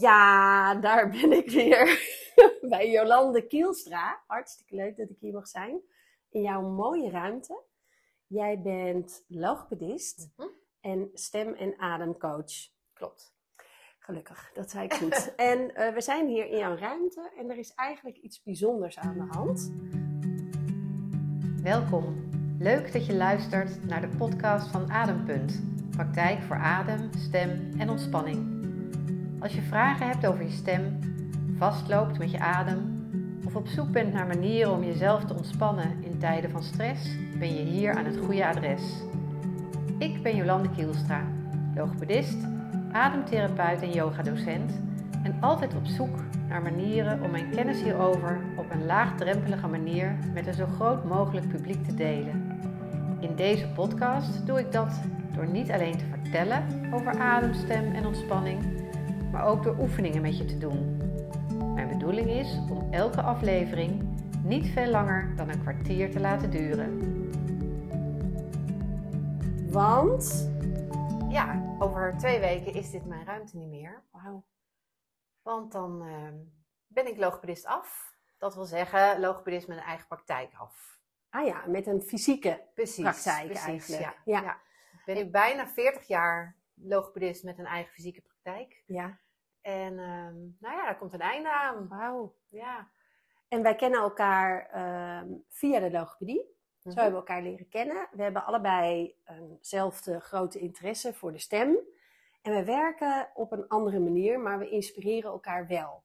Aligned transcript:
Ja, 0.00 0.74
daar 0.74 1.10
ben 1.10 1.32
ik 1.32 1.50
weer 1.50 1.98
bij 2.70 2.90
Jolande 2.90 3.46
Kielstra. 3.46 4.22
Hartstikke 4.26 4.74
leuk 4.74 4.96
dat 4.96 5.10
ik 5.10 5.16
hier 5.20 5.32
mag 5.32 5.48
zijn. 5.48 5.80
In 6.30 6.42
jouw 6.42 6.60
mooie 6.62 7.10
ruimte. 7.10 7.62
Jij 8.26 8.60
bent 8.62 9.24
logopedist 9.28 10.28
Mhm. 10.36 10.48
en 10.80 11.10
stem- 11.14 11.54
en 11.54 11.74
ademcoach. 11.78 12.52
Klopt. 12.92 13.34
Gelukkig, 13.98 14.50
dat 14.54 14.70
zei 14.70 14.84
ik 14.84 14.94
goed. 14.94 15.34
en 15.52 15.74
eh, 15.74 15.94
we 15.94 16.00
zijn 16.00 16.26
hier 16.28 16.46
in 16.46 16.58
jouw 16.58 16.76
ruimte 16.76 17.30
en 17.38 17.50
er 17.50 17.58
is 17.58 17.74
eigenlijk 17.74 18.16
iets 18.16 18.42
bijzonders 18.42 18.98
aan 18.98 19.14
de 19.14 19.34
hand. 19.36 19.72
Welkom. 21.62 22.24
Leuk 22.58 22.92
dat 22.92 23.06
je 23.06 23.14
luistert 23.14 23.84
naar 23.84 24.00
de 24.00 24.16
podcast 24.16 24.70
van 24.70 24.90
Adempunt. 24.90 25.62
Praktijk 25.90 26.42
voor 26.42 26.56
adem, 26.56 27.10
stem 27.12 27.70
en 27.78 27.90
ontspanning. 27.90 28.55
Als 29.40 29.54
je 29.54 29.62
vragen 29.62 30.06
hebt 30.06 30.26
over 30.26 30.42
je 30.42 30.50
stem, 30.50 30.98
vastloopt 31.56 32.18
met 32.18 32.30
je 32.30 32.38
adem 32.38 33.04
of 33.46 33.56
op 33.56 33.66
zoek 33.66 33.90
bent 33.90 34.12
naar 34.12 34.26
manieren 34.26 34.72
om 34.72 34.84
jezelf 34.84 35.24
te 35.24 35.34
ontspannen 35.34 35.96
in 36.00 36.18
tijden 36.18 36.50
van 36.50 36.62
stress, 36.62 37.08
ben 37.38 37.54
je 37.54 37.62
hier 37.62 37.94
aan 37.94 38.04
het 38.04 38.16
goede 38.16 38.46
adres. 38.46 38.82
Ik 39.98 40.22
ben 40.22 40.36
Jolande 40.36 40.70
Kielstra, 40.70 41.22
logopedist, 41.74 42.36
ademtherapeut 42.92 43.82
en 43.82 43.92
yogadocent 43.92 44.80
en 45.22 45.36
altijd 45.40 45.74
op 45.74 45.86
zoek 45.86 46.16
naar 46.48 46.62
manieren 46.62 47.22
om 47.22 47.30
mijn 47.30 47.50
kennis 47.50 47.82
hierover 47.82 48.40
op 48.56 48.70
een 48.70 48.86
laagdrempelige 48.86 49.66
manier 49.66 50.16
met 50.34 50.46
een 50.46 50.54
zo 50.54 50.66
groot 50.66 51.04
mogelijk 51.04 51.48
publiek 51.48 51.84
te 51.84 51.94
delen. 51.94 52.58
In 53.20 53.34
deze 53.36 53.68
podcast 53.68 54.46
doe 54.46 54.58
ik 54.58 54.72
dat 54.72 55.00
door 55.34 55.46
niet 55.46 55.70
alleen 55.70 55.96
te 55.96 56.04
vertellen 56.10 56.64
over 56.92 57.18
adem, 57.18 57.54
stem 57.54 57.94
en 57.94 58.06
ontspanning, 58.06 58.58
maar 59.36 59.46
ook 59.46 59.62
door 59.62 59.78
oefeningen 59.78 60.22
met 60.22 60.38
je 60.38 60.44
te 60.44 60.58
doen. 60.58 60.96
Mijn 61.74 61.88
bedoeling 61.88 62.28
is 62.30 62.58
om 62.70 62.92
elke 62.92 63.22
aflevering 63.22 64.02
niet 64.42 64.66
veel 64.66 64.90
langer 64.90 65.36
dan 65.36 65.48
een 65.48 65.60
kwartier 65.60 66.10
te 66.10 66.20
laten 66.20 66.50
duren. 66.50 67.00
Want, 69.70 70.50
Ja, 71.28 71.76
over 71.78 72.14
twee 72.18 72.40
weken 72.40 72.74
is 72.74 72.90
dit 72.90 73.06
mijn 73.06 73.24
ruimte 73.24 73.56
niet 73.56 73.68
meer. 73.68 74.02
wauw, 74.10 74.44
Want 75.42 75.72
dan 75.72 76.02
ehm, 76.06 76.34
ben 76.86 77.06
ik 77.06 77.16
logopedist 77.16 77.66
af. 77.66 78.14
Dat 78.38 78.54
wil 78.54 78.64
zeggen, 78.64 79.20
logopedist 79.20 79.68
met 79.68 79.76
een 79.76 79.82
eigen 79.82 80.06
praktijk 80.06 80.54
af. 80.54 80.98
ah 81.30 81.46
ja, 81.46 81.64
met 81.66 81.86
een 81.86 82.02
fysieke 82.02 82.62
Precies. 82.74 83.02
praktijk 83.02 83.46
precies, 83.46 83.64
eigenlijk. 83.66 84.02
Ja. 84.02 84.14
Ja. 84.24 84.40
Ja. 84.42 84.60
Ben 85.04 85.16
ik 85.16 85.32
bijna 85.32 85.66
40 85.68 86.06
jaar 86.06 86.56
logopedist 86.74 87.44
met 87.44 87.58
een 87.58 87.66
eigen 87.66 87.92
fysieke 87.92 88.20
praktijk. 88.20 88.82
Ja, 88.86 89.18
En 89.66 89.98
ehm, 89.98 90.34
nou 90.60 90.76
ja, 90.76 90.84
daar 90.84 90.96
komt 90.98 91.12
een 91.12 91.20
einde 91.20 91.52
aan. 91.52 91.88
wauw. 91.88 92.34
Ja. 92.48 92.88
En 93.48 93.62
wij 93.62 93.74
kennen 93.74 94.00
elkaar 94.00 94.68
ehm, 94.70 95.32
via 95.48 95.80
de 95.80 95.90
logopedie. 95.90 96.54
Zo 96.78 96.90
Mhm. 96.90 96.98
hebben 97.00 97.20
we 97.20 97.26
elkaar 97.26 97.42
leren 97.42 97.68
kennen. 97.68 98.08
We 98.12 98.22
hebben 98.22 98.44
allebei 98.44 99.16
eenzelfde 99.24 100.20
grote 100.20 100.58
interesse 100.58 101.14
voor 101.14 101.32
de 101.32 101.38
stem. 101.38 101.78
En 102.42 102.54
we 102.54 102.64
werken 102.64 103.30
op 103.34 103.52
een 103.52 103.68
andere 103.68 103.98
manier, 103.98 104.40
maar 104.40 104.58
we 104.58 104.68
inspireren 104.68 105.30
elkaar 105.30 105.66
wel. 105.66 106.04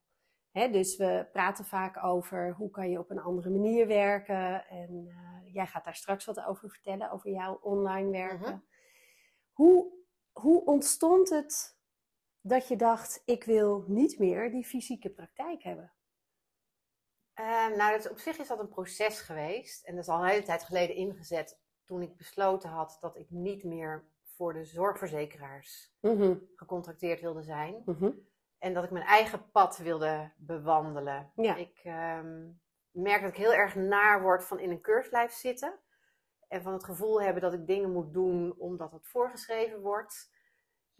Dus 0.52 0.98
we 0.98 1.28
praten 1.31 1.66
vaak 1.66 2.03
over 2.03 2.53
hoe 2.53 2.70
kan 2.70 2.90
je 2.90 3.00
op 3.00 3.09
een 3.09 3.20
andere 3.22 3.50
manier 3.50 3.88
werken. 3.88 4.66
En 4.68 5.06
eh, 5.08 5.53
jij 5.53 5.66
gaat 5.68 5.84
daar 5.84 5.96
straks 5.96 6.25
wat 6.25 6.44
over 6.46 6.70
vertellen, 6.70 7.12
over 7.12 7.30
jouw 7.30 7.59
online 7.62 8.12
werken. 8.12 8.40
Mhm. 8.50 8.59
hoe, 9.52 9.92
hoe 10.31 10.66
ontstond 10.66 11.30
het 11.30 11.80
dat 12.42 12.67
je 12.67 12.75
dacht, 12.75 13.22
ik 13.25 13.44
wil 13.44 13.84
niet 13.88 14.20
meer 14.20 14.52
die 14.52 14.66
fysieke 14.66 15.09
praktijk 15.09 15.64
hebben? 15.64 15.94
Ehm, 17.34 17.78
nou, 17.78 17.92
dat 17.92 18.06
is, 18.06 18.09
op 18.09 18.17
zich 18.20 18.38
is 18.38 18.47
dat 18.47 18.59
een 18.59 18.70
proces 18.70 19.20
geweest. 19.20 19.86
En 19.86 19.95
dat 19.95 20.03
is 20.03 20.09
al 20.09 20.22
een 20.22 20.30
hele 20.30 20.44
tijd 20.44 20.64
geleden 20.64 20.95
ingezet 20.95 21.59
toen 21.86 22.02
ik 22.02 22.18
besloten 22.18 22.69
had 22.69 22.97
dat 23.00 23.18
ik 23.18 23.29
niet 23.29 23.63
meer 23.63 24.06
voor 24.24 24.53
de 24.53 24.66
zorgverzekeraars 24.66 25.94
Mhm, 26.02 26.35
gecontracteerd 26.56 27.22
wilde 27.22 27.44
zijn. 27.44 27.81
mhm. 27.85 28.12
En 28.58 28.73
dat 28.73 28.84
ik 28.84 28.91
mijn 28.91 29.06
eigen 29.06 29.52
pad 29.52 29.78
wilde 29.78 30.31
bewandelen. 30.38 31.31
Ja. 31.35 31.56
Ik 31.56 31.79
ehm, 31.84 32.50
merk 32.91 33.22
dat 33.22 33.29
ik 33.29 33.38
heel 33.38 33.53
erg 33.53 33.75
naar 33.75 34.22
word 34.22 34.44
van 34.44 34.59
in 34.59 34.72
een 34.72 34.81
blijven 34.81 35.38
zitten. 35.38 35.79
En 36.47 36.62
van 36.62 36.73
het 36.73 36.84
gevoel 36.84 37.22
hebben 37.22 37.41
dat 37.41 37.53
ik 37.53 37.68
dingen 37.68 37.91
moet 37.91 38.13
doen 38.13 38.56
omdat 38.58 38.91
het 38.91 39.08
voorgeschreven 39.08 39.81
wordt. 39.81 40.31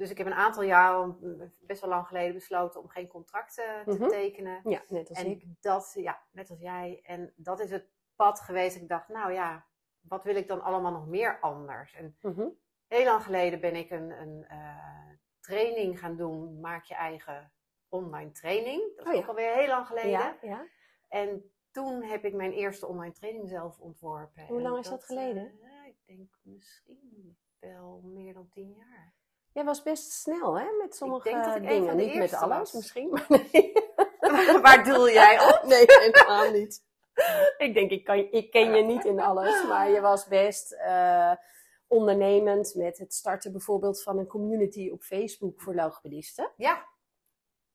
Dus 0.02 0.10
ik 0.10 0.18
heb 0.18 0.28
een 0.28 0.34
aantal 0.34 0.64
jaar, 0.64 1.16
best 1.60 1.82
wel 1.82 1.90
lang 1.90 2.08
geleden, 2.08 2.34
besloten 2.34 2.82
om 2.82 2.88
geen 2.90 3.08
contracten 3.08 3.84
te 3.86 3.92
Mhm. 4.00 4.08
tekenen. 4.10 4.62
Ja, 4.64 4.82
net 4.88 5.10
als 5.10 5.24
ik. 5.24 5.42
En 5.42 5.58
dat, 5.60 5.92
ja, 5.96 6.22
net 6.32 6.50
als 6.50 6.60
jij. 6.60 7.00
En 7.04 7.34
dat 7.36 7.60
is 7.60 7.72
het 7.72 7.90
pad 8.16 8.40
geweest. 8.40 8.76
Ik 8.76 8.88
dacht, 8.88 9.08
nou 9.08 9.32
ja, 9.34 9.66
wat 10.02 10.24
wil 10.24 10.36
ik 10.36 10.48
dan 10.48 10.62
allemaal 10.62 10.92
nog 10.92 11.08
meer 11.08 11.40
anders? 11.40 11.94
En 11.94 12.18
Mhm. 12.22 12.48
heel 12.88 13.04
lang 13.06 13.24
geleden 13.24 13.60
ben 13.60 13.76
ik 13.76 13.90
een, 13.92 14.10
een 14.22 14.46
eh, 14.48 15.10
training 15.40 16.00
gaan 16.00 16.16
doen. 16.16 16.60
Maak 16.60 16.84
je 16.84 16.96
eigen 16.96 17.54
online 17.90 18.32
training. 18.32 18.96
Dat 18.96 19.06
is 19.06 19.12
Oh 19.12 19.14
ja. 19.18 19.22
ook 19.22 19.28
alweer 19.28 19.54
heel 19.54 19.68
lang 19.68 19.88
geleden. 19.88 20.10
Ja, 20.12 20.38
ja. 20.42 20.66
En 21.08 21.52
toen 21.72 22.04
heb 22.04 22.26
ik 22.26 22.34
mijn 22.34 22.52
eerste 22.52 22.88
online 22.88 23.14
training 23.14 23.48
zelf 23.50 23.80
ontworpen. 23.80 24.46
Hoe 24.46 24.62
lang 24.62 24.78
is 24.78 24.90
dat 24.90 25.04
geleden? 25.04 25.60
eh, 25.62 25.88
ik 25.88 25.98
denk 26.06 26.38
misschien 26.44 27.38
wel 27.60 28.02
meer 28.04 28.34
dan 28.34 28.50
tien 28.50 28.74
jaar. 28.74 29.14
Jij 29.54 29.64
was 29.64 29.82
best 29.84 30.12
snel, 30.12 30.60
hè, 30.60 30.66
met 30.82 30.96
sommige 30.96 31.30
denk 31.30 31.44
dat 31.44 31.56
ik 31.56 31.62
een 31.62 31.68
dingen. 31.68 31.88
van 31.88 31.98
de 31.98 32.04
niet 32.04 32.16
met 32.16 32.34
alles 32.34 32.58
was. 32.58 32.74
misschien, 32.74 33.10
maar 33.10 33.26
nee. 33.30 33.74
Waar 34.62 34.84
doel 34.84 35.10
jij 35.10 35.40
op? 35.50 35.64
nee, 35.68 35.84
helemaal 35.88 36.52
niet. 36.52 36.84
Ik 37.58 37.74
denk, 37.74 37.92
ik, 37.92 38.04
kan, 38.04 38.18
ik 38.18 38.52
ken 38.52 38.74
je 38.74 38.84
niet 38.84 39.06
in 39.06 39.20
alles, 39.20 39.64
maar 39.68 39.90
je 39.90 40.02
was 40.02 40.26
best 40.28 40.72
eh, 40.72 41.32
ondernemend 41.88 42.76
met 42.76 42.98
het 42.98 43.14
starten 43.14 43.52
bijvoorbeeld 43.52 44.04
van 44.04 44.18
een 44.18 44.28
community 44.28 44.90
op 44.90 45.02
Facebook 45.02 45.62
voor 45.62 45.76
logopedisten. 45.76 46.52
Ja, 46.58 46.86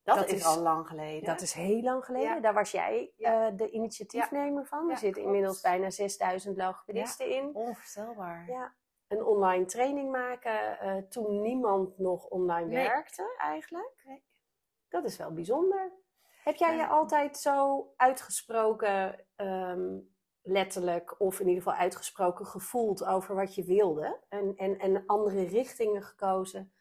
dat, 0.03 0.17
Dat 0.17 0.27
is, 0.29 0.33
is- 0.33 0.45
al 0.45 0.61
lang 0.61 0.87
geleden. 0.87 1.25
Dat 1.25 1.41
is 1.41 1.53
heel 1.53 1.83
lang 1.83 2.05
geleden. 2.05 2.35
Ja. 2.35 2.41
Daar 2.41 2.55
was 2.55 2.71
jij 2.71 3.13
Ja. 3.17 3.47
eh, 3.47 3.57
de 3.57 3.71
initiatiefnemer 3.71 4.67
van. 4.67 4.91
Er 4.91 4.97
zitten 4.97 5.23
inmiddels 5.23 5.61
bijna 5.61 5.91
6000 5.91 6.57
logopedisten 6.57 7.31
in. 7.31 7.51
onvoorstelbaar. 7.55 8.45
Ja. 8.49 8.75
Een 9.09 9.25
online 9.25 9.65
training 9.65 10.11
maken 10.11 10.79
eh, 10.81 10.97
toen 10.97 11.41
niemand 11.43 11.99
nog 11.99 12.27
online 12.27 12.67
Nee. 12.67 12.87
werkte 12.87 13.35
eigenlijk. 13.39 14.03
Nee. 14.05 14.25
Dat 14.89 15.05
is 15.05 15.17
wel 15.17 15.33
bijzonder. 15.33 15.93
Heb 16.43 16.55
jij 16.55 16.77
je 16.77 16.87
altijd 16.87 17.37
zo 17.37 17.87
uitgesproken, 17.97 19.27
ehm, 19.37 19.99
letterlijk 20.43 21.21
of 21.21 21.41
in 21.41 21.49
ieder 21.49 21.63
geval 21.63 21.79
uitgesproken 21.79 22.47
gevoeld 22.47 23.05
over 23.05 23.35
wat 23.35 23.55
je 23.55 23.65
wilde? 23.65 24.21
En, 24.29 24.57
en, 24.57 24.79
en 24.79 25.07
andere 25.07 25.43
richtingen 25.45 26.03
gekozen 26.03 26.73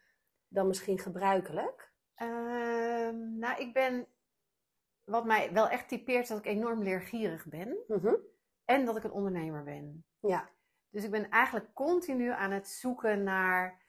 dan 0.48 0.66
misschien 0.66 0.98
gebruikelijk? 0.98 1.92
Ehm, 2.14 3.38
nou, 3.38 3.60
ik 3.60 3.72
ben. 3.72 4.06
Wat 5.04 5.24
mij 5.24 5.52
wel 5.52 5.68
echt 5.68 5.88
typeert, 5.88 6.22
is 6.22 6.28
dat 6.28 6.38
ik 6.38 6.46
enorm 6.46 6.82
leergierig 6.82 7.46
ben. 7.46 7.76
Mhm. 7.86 8.14
En 8.64 8.84
dat 8.84 8.96
ik 8.96 9.04
een 9.04 9.12
ondernemer 9.12 9.64
ben. 9.64 10.04
Ja. 10.20 10.48
Dus 10.90 11.04
ik 11.04 11.10
ben 11.10 11.30
eigenlijk 11.30 11.74
continu 11.74 12.30
aan 12.30 12.50
het 12.50 12.68
zoeken 12.68 13.22
naar. 13.22 13.84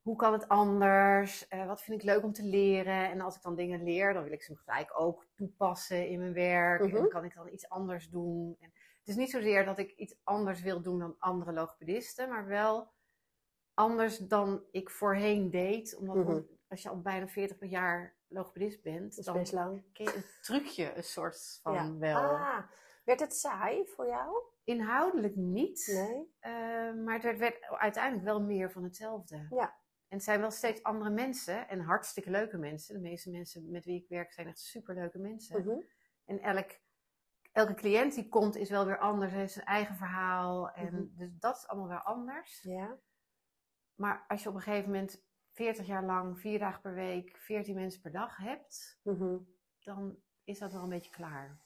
Hoe 0.00 0.16
kan 0.16 0.32
het 0.32 0.48
anders? 0.48 1.48
Eh, 1.48 1.66
wat 1.66 1.82
vind 1.82 2.00
ik 2.00 2.06
leuk 2.06 2.22
om 2.22 2.32
te 2.32 2.42
leren? 2.44 3.10
En 3.10 3.20
als 3.20 3.36
ik 3.36 3.42
dan 3.42 3.54
dingen 3.54 3.82
leer, 3.84 4.12
dan 4.12 4.22
wil 4.22 4.32
ik 4.32 4.42
ze 4.42 4.56
gelijk 4.56 5.00
ook 5.00 5.26
toepassen 5.34 6.08
in 6.08 6.18
mijn 6.18 6.32
werk. 6.32 6.82
Mhm. 6.86 6.96
En 6.96 7.08
kan 7.08 7.24
ik 7.24 7.34
dan 7.34 7.48
iets 7.48 7.68
anders 7.68 8.08
doen? 8.08 8.56
En 8.60 8.70
het 8.98 9.08
is 9.08 9.16
niet 9.16 9.30
zozeer 9.30 9.64
dat 9.64 9.78
ik 9.78 9.90
iets 9.90 10.14
anders 10.24 10.60
wil 10.62 10.80
doen 10.82 10.98
dan 10.98 11.16
andere 11.18 11.52
logopedisten, 11.52 12.28
maar 12.28 12.46
wel 12.46 12.90
anders 13.74 14.18
dan 14.18 14.62
ik 14.70 14.90
voorheen 14.90 15.50
deed. 15.50 15.96
Omdat 15.96 16.16
Mhm. 16.16 16.40
als 16.68 16.82
je 16.82 16.88
al 16.88 17.00
bijna 17.00 17.28
40 17.28 17.70
jaar 17.70 18.14
logopedist 18.28 18.82
bent, 18.82 19.24
dan 19.24 19.34
ken 19.92 20.04
je 20.04 20.14
een 20.16 20.24
trucje, 20.42 20.96
een 20.96 21.04
soort 21.04 21.58
van 21.62 21.74
Ja. 21.74 21.96
wel. 21.98 22.20
Ah, 22.20 22.58
werd 23.04 23.20
het 23.20 23.34
saai 23.34 23.86
voor 23.86 24.06
jou? 24.06 24.42
Inhoudelijk 24.64 25.36
niet, 25.36 25.90
Nee. 25.94 26.34
eh, 26.38 26.94
maar 27.04 27.22
het 27.22 27.38
werd, 27.38 27.62
uiteindelijk 27.62 28.24
wel 28.24 28.42
meer 28.42 28.70
van 28.70 28.82
hetzelfde. 28.84 29.46
Ja. 29.50 29.78
En 30.08 30.16
het 30.16 30.22
zijn 30.24 30.40
wel 30.40 30.50
steeds 30.50 30.82
andere 30.82 31.10
mensen 31.10 31.68
en 31.68 31.80
hartstikke 31.80 32.30
leuke 32.30 32.56
mensen. 32.58 32.94
De 32.94 33.00
meeste 33.00 33.30
mensen 33.30 33.70
met 33.70 33.84
wie 33.84 34.02
ik 34.02 34.08
werk 34.08 34.32
zijn 34.32 34.46
echt 34.46 34.58
superleuke 34.58 35.18
mensen. 35.18 35.60
Mhm. 35.64 35.80
En 36.24 36.40
elk, 36.40 36.70
elke 37.52 37.74
cliënt 37.74 38.14
die 38.14 38.28
komt 38.28 38.56
is 38.56 38.70
wel 38.70 38.86
weer 38.86 38.98
anders, 38.98 39.32
heeft 39.32 39.52
zijn 39.52 39.66
eigen 39.66 39.94
verhaal. 39.96 40.70
En 40.70 40.94
Mhm. 40.94 41.16
dus 41.16 41.38
dat 41.38 41.56
is 41.56 41.66
allemaal 41.66 41.88
weer 41.88 42.02
anders. 42.02 42.62
Ja. 42.62 42.98
Maar 43.94 44.24
als 44.28 44.42
je 44.42 44.48
op 44.48 44.54
een 44.54 44.60
gegeven 44.60 44.90
moment 44.90 45.24
40 45.50 45.86
jaar 45.86 46.04
lang, 46.04 46.40
vier 46.40 46.58
dagen 46.58 46.80
per 46.80 46.94
week, 46.94 47.36
14 47.36 47.74
mensen 47.74 48.00
per 48.00 48.12
dag 48.12 48.36
hebt, 48.36 49.00
Mhm. 49.02 49.38
dan 49.78 50.16
is 50.44 50.58
dat 50.58 50.72
wel 50.72 50.82
een 50.82 50.88
beetje 50.88 51.10
klaar. 51.10 51.60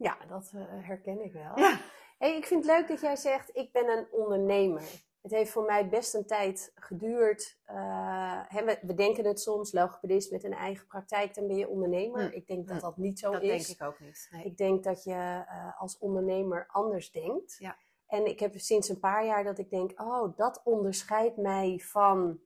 Ja, 0.00 0.16
dat 0.28 0.52
eh, 0.54 0.62
herken 0.66 1.24
ik 1.24 1.32
wel. 1.32 1.58
Ja. 1.58 1.80
Hey, 2.18 2.36
ik 2.36 2.46
vind 2.46 2.66
het 2.66 2.76
leuk 2.76 2.88
dat 2.88 3.00
jij 3.00 3.16
zegt, 3.16 3.56
ik 3.56 3.72
ben 3.72 3.88
een 3.88 4.06
ondernemer. 4.10 4.82
Het 5.22 5.30
heeft 5.30 5.50
voor 5.50 5.64
mij 5.64 5.88
best 5.88 6.14
een 6.14 6.26
tijd 6.26 6.72
geduurd. 6.74 7.58
Uh, 7.66 8.42
hè, 8.48 8.64
we, 8.64 8.78
we, 8.82 8.94
denken 8.94 9.24
het 9.24 9.40
soms, 9.40 9.72
logopedist 9.72 10.30
met 10.30 10.44
een 10.44 10.52
eigen 10.52 10.86
praktijk, 10.86 11.34
dan 11.34 11.46
ben 11.46 11.56
je 11.56 11.68
ondernemer. 11.68 12.28
Hm. 12.28 12.34
Ik 12.36 12.46
denk 12.46 12.66
dat 12.68 12.76
Hm. 12.76 12.82
dat 12.82 12.96
niet 12.96 13.18
zo 13.18 13.32
dat 13.32 13.42
is. 13.42 13.66
denk 13.66 13.78
ik 13.80 13.86
ook 13.86 14.00
niet. 14.00 14.28
Nee. 14.30 14.44
Ik 14.44 14.56
denk 14.56 14.84
dat 14.84 15.04
je 15.04 15.44
eh, 15.48 15.80
als 15.80 15.98
ondernemer 15.98 16.66
anders 16.68 17.10
denkt. 17.10 17.56
Ja. 17.58 17.76
En 18.06 18.26
ik 18.26 18.40
heb 18.40 18.58
sinds 18.58 18.88
een 18.88 19.00
paar 19.00 19.24
jaar 19.24 19.44
dat 19.44 19.58
ik 19.58 19.70
denk, 19.70 20.00
oh, 20.00 20.36
dat 20.36 20.60
onderscheidt 20.64 21.36
mij 21.36 21.78
van 21.84 22.40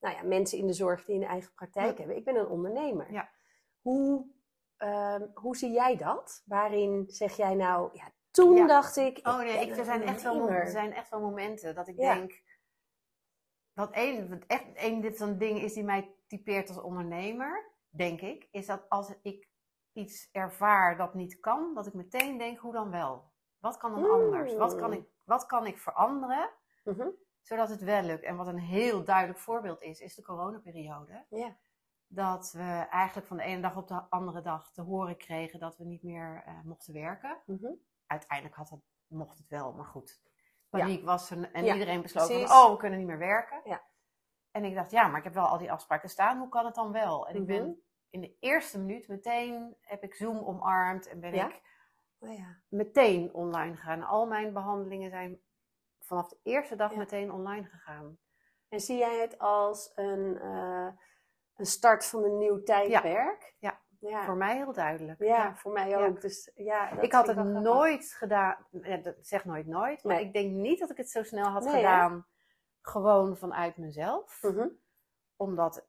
nou 0.00 0.14
ja, 0.16 0.22
mensen 0.22 0.58
in 0.58 0.66
de 0.66 0.72
zorg 0.72 1.04
die 1.04 1.16
een 1.16 1.22
eigen 1.28 1.52
praktijk 1.54 1.90
Ja. 1.92 1.96
hebben. 1.98 2.16
Ik 2.16 2.24
ben 2.24 2.36
een 2.36 2.48
ondernemer. 2.48 3.12
Ja. 3.12 3.28
Hoe, 3.80 4.26
ehm, 4.76 5.26
hoe 5.34 5.56
zie 5.56 5.70
jij 5.70 5.96
dat? 5.96 6.42
Waarin 6.46 7.04
zeg 7.06 7.36
jij 7.36 7.54
nou, 7.54 7.90
ja, 7.92 8.12
toen 8.30 8.54
Ja. 8.56 8.66
dacht 8.66 8.96
ik. 8.96 9.18
Oh 9.22 9.38
nee, 9.38 9.60
ik, 9.66 9.76
er, 9.76 9.84
zijn 9.84 10.02
echt 10.02 10.22
wel, 10.22 10.48
er 10.50 10.68
zijn 10.68 10.92
echt 10.92 11.10
wel 11.10 11.20
momenten 11.20 11.74
dat 11.74 11.88
ik 11.88 11.96
Ja. 12.00 12.14
denk. 12.14 12.42
Wat 13.72 13.90
één, 13.90 14.28
wat 14.28 14.44
echt 14.46 14.72
één 14.74 15.00
dit 15.00 15.16
zo'n 15.16 15.38
ding 15.38 15.58
is 15.60 15.72
die 15.72 15.84
mij 15.84 16.14
typeert 16.26 16.68
als 16.68 16.80
ondernemer, 16.80 17.72
denk 17.88 18.20
ik, 18.20 18.48
is 18.50 18.66
dat 18.66 18.88
als 18.88 19.12
ik 19.22 19.48
iets 19.92 20.28
ervaar 20.32 20.96
dat 20.96 21.14
niet 21.14 21.40
kan, 21.40 21.74
dat 21.74 21.86
ik 21.86 21.94
meteen 21.94 22.38
denk, 22.38 22.58
hoe 22.58 22.72
dan 22.72 22.90
wel? 22.90 23.32
Wat 23.58 23.76
kan 23.76 23.90
dan 23.92 24.00
Mm. 24.02 24.10
anders? 24.10 24.54
Wat 24.54 24.76
kan, 24.76 24.92
ik, 24.92 25.08
wat 25.24 25.46
kan 25.46 25.66
ik 25.66 25.78
veranderen, 25.78 26.50
Mhm. 26.84 27.08
zodat 27.42 27.68
het 27.68 27.80
wel 27.82 28.02
lukt? 28.02 28.22
En 28.24 28.36
wat 28.36 28.46
een 28.46 28.58
heel 28.58 29.04
duidelijk 29.04 29.38
voorbeeld 29.38 29.82
is, 29.82 30.00
is 30.00 30.14
de 30.14 30.22
coronaperiode. 30.22 31.26
Ja. 31.28 31.56
Dat 32.08 32.52
we 32.52 32.86
eigenlijk 32.90 33.26
van 33.26 33.36
de 33.36 33.42
ene 33.42 33.60
dag 33.60 33.76
op 33.76 33.88
de 33.88 34.02
andere 34.08 34.40
dag 34.40 34.72
te 34.72 34.82
horen 34.82 35.16
kregen 35.16 35.58
dat 35.60 35.76
we 35.76 35.84
niet 35.84 36.02
meer 36.02 36.42
eh, 36.46 36.60
mochten 36.64 36.92
werken 36.94 37.42
Mhm. 37.46 37.72
uiteindelijk 38.06 38.56
had 38.56 38.70
het, 38.70 38.80
mocht 39.06 39.38
het 39.38 39.48
wel, 39.48 39.72
maar 39.72 39.84
goed. 39.86 40.20
Paniek 40.68 41.04
was 41.04 41.30
er 41.30 41.52
en 41.52 41.64
Ja, 41.64 41.72
iedereen 41.72 42.02
besloot 42.02 42.32
van, 42.32 42.42
oh, 42.42 42.70
we 42.70 42.76
kunnen 42.76 42.98
niet 42.98 43.08
meer 43.08 43.18
werken. 43.18 43.60
Ja. 43.64 43.82
En 44.50 44.64
ik 44.64 44.74
dacht, 44.74 44.90
ja, 44.90 45.06
maar 45.08 45.18
ik 45.18 45.24
heb 45.24 45.34
wel 45.34 45.46
al 45.46 45.58
die 45.58 45.72
afspraken 45.72 46.08
staan, 46.08 46.38
hoe 46.38 46.48
kan 46.48 46.64
het 46.64 46.74
dan 46.74 46.92
wel? 46.92 47.28
En 47.28 47.34
ik 47.34 47.40
Mhm. 47.40 47.50
ben 47.50 47.82
in 48.10 48.20
de 48.20 48.36
eerste 48.40 48.78
minuut 48.78 49.08
meteen, 49.08 49.76
heb 49.80 50.02
ik 50.02 50.14
Zoom 50.14 50.38
omarmd 50.38 51.06
en 51.08 51.20
ben 51.20 51.34
ik 51.34 51.62
Oh 52.18 52.34
ja. 52.36 52.56
meteen 52.68 53.34
online 53.34 53.76
gegaan. 53.76 54.02
Al 54.02 54.26
mijn 54.26 54.52
behandelingen 54.52 55.10
zijn 55.10 55.40
vanaf 56.00 56.28
de 56.28 56.38
eerste 56.42 56.76
dag 56.76 56.94
meteen 56.94 57.32
online 57.32 57.64
gegaan. 57.66 58.18
En 58.68 58.80
zie 58.80 58.98
jij 58.98 59.20
het 59.20 59.38
als 59.38 59.92
een, 59.94 60.38
eh, 60.40 60.88
een 61.56 61.66
start 61.66 62.04
van 62.06 62.24
een 62.24 62.38
nieuw 62.38 62.62
tijdperk? 62.62 63.54
Ja. 63.58 63.84
Ja, 64.00 64.24
Voor 64.24 64.36
mij 64.36 64.56
heel 64.56 64.72
duidelijk. 64.72 65.22
ja, 65.22 65.54
voor 65.56 65.72
mij 65.72 65.88
Ja. 65.88 66.06
ook. 66.06 66.20
Dus, 66.20 66.50
ja, 66.54 67.00
Ik 67.00 67.12
had 67.12 67.26
het 67.26 67.36
grappig. 67.36 67.60
nooit 67.62 68.14
gedaan, 68.18 68.66
ja, 68.70 68.96
dat 68.96 69.14
zeg 69.20 69.44
nooit 69.44 69.66
nooit, 69.66 70.04
maar 70.04 70.16
Nee. 70.16 70.24
ik 70.24 70.32
denk 70.32 70.52
niet 70.52 70.78
dat 70.78 70.90
ik 70.90 70.96
het 70.96 71.10
zo 71.10 71.22
snel 71.22 71.44
had 71.46 71.62
Nee, 71.64 71.72
hè? 71.72 71.78
gedaan, 71.78 72.26
gewoon 72.80 73.36
vanuit 73.36 73.76
mezelf. 73.76 74.42
Mhm. 74.42 74.68
Omdat 75.36 75.88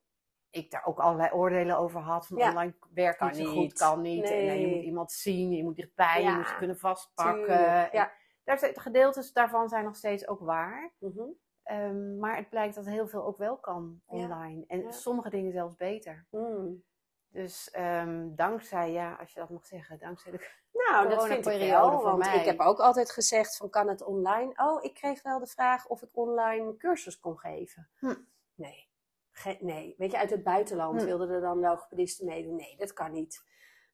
ik 0.49 0.71
daar 0.71 0.85
ook 0.85 0.99
allerlei 0.99 1.31
oordelen 1.31 1.77
over 1.77 1.99
had. 2.01 2.27
Van 2.27 2.37
Ja. 2.37 2.49
online 2.49 2.75
werkt 2.93 3.17
Kan 3.17 3.31
niet 3.31 3.47
goed, 3.47 3.73
kan 3.73 4.01
niet. 4.01 4.23
En, 4.23 4.29
Nee. 4.29 4.49
eh, 4.49 4.61
je 4.61 4.67
moet 4.75 4.83
iemand 4.83 5.11
zien, 5.11 5.51
je 5.51 5.63
moet 5.63 5.75
dichtbij, 5.75 6.21
Ja, 6.21 6.29
je 6.29 6.35
moet 6.35 6.47
ze 6.47 6.55
kunnen 6.55 6.77
vastpakken. 6.77 7.67
En 7.67 7.89
Ja. 7.91 8.11
Daar 8.43 8.59
zijn, 8.59 8.79
gedeeltes 8.79 9.33
daarvan 9.33 9.69
zijn 9.69 9.83
nog 9.83 9.95
steeds 9.95 10.27
ook 10.27 10.39
waar. 10.39 10.93
Mhm. 10.99 11.23
Ehm, 11.67 12.17
maar 12.19 12.35
het 12.35 12.49
blijkt 12.49 12.75
dat 12.75 12.85
heel 12.85 13.07
veel 13.07 13.25
ook 13.25 13.37
wel 13.37 13.57
kan 13.57 14.01
Ja. 14.07 14.13
online. 14.23 14.63
En 14.67 14.81
Ja. 14.81 14.91
sommige 14.91 15.29
dingen 15.29 15.51
zelfs 15.51 15.75
beter. 15.75 16.25
Mm. 16.31 16.83
Dus 17.29 17.69
ehm, 17.71 18.35
dankzij, 18.35 18.91
ja, 18.91 19.13
als 19.13 19.33
je 19.33 19.39
dat 19.39 19.49
mag 19.49 19.65
zeggen, 19.65 19.99
dankzij 19.99 20.31
de 20.31 20.49
Nou, 20.71 21.09
dat 21.09 21.25
vind 21.27 21.45
ik 21.47 21.69
wel. 21.69 21.91
voor 21.91 22.03
Want 22.03 22.17
mij. 22.17 22.39
ik 22.39 22.45
heb 22.45 22.59
ook 22.59 22.79
altijd 22.79 23.11
gezegd 23.11 23.57
van 23.57 23.69
kan 23.69 23.87
het 23.87 24.01
online? 24.03 24.53
Oh, 24.55 24.83
ik 24.83 24.93
kreeg 24.93 25.21
wel 25.21 25.39
de 25.39 25.47
vraag 25.47 25.87
of 25.87 26.01
ik 26.01 26.09
online 26.11 26.77
cursus 26.77 27.19
kon 27.19 27.37
geven. 27.39 27.89
Hm. 27.99 28.15
Nee. 28.55 28.89
Ge- 29.31 29.57
nee. 29.59 29.95
Weet 29.97 30.11
je, 30.11 30.17
uit 30.17 30.29
het 30.29 30.43
buitenland 30.43 30.99
Hm. 31.01 31.05
wilden 31.05 31.29
er 31.29 31.41
dan 31.41 31.59
logopedisten 31.59 32.25
meedoen. 32.25 32.55
Nee, 32.55 32.75
dat 32.77 32.93
kan 32.93 33.11
niet. 33.11 33.43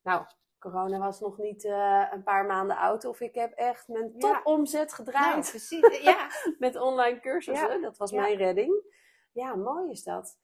Nou, 0.01 0.25
corona 0.69 0.97
was 0.99 1.19
nog 1.19 1.37
niet 1.37 1.65
eh, 1.65 2.07
een 2.11 2.23
paar 2.23 2.45
maanden 2.45 2.77
oud. 2.77 3.05
Of 3.05 3.19
ik 3.19 3.35
heb 3.35 3.51
echt 3.53 3.87
mijn 3.87 4.19
topomzet 4.19 4.87
Nou, 4.87 4.95
gedraaid 4.95 5.49
precies. 5.49 6.01
Ja. 6.01 6.27
met 6.59 6.75
online 6.75 7.19
cursussen. 7.19 7.81
Dat 7.81 7.97
was 7.97 8.11
mijn 8.11 8.35
redding. 8.35 8.83
Ja, 9.31 9.55
mooi 9.55 9.91
is 9.91 10.03
dat. 10.03 10.37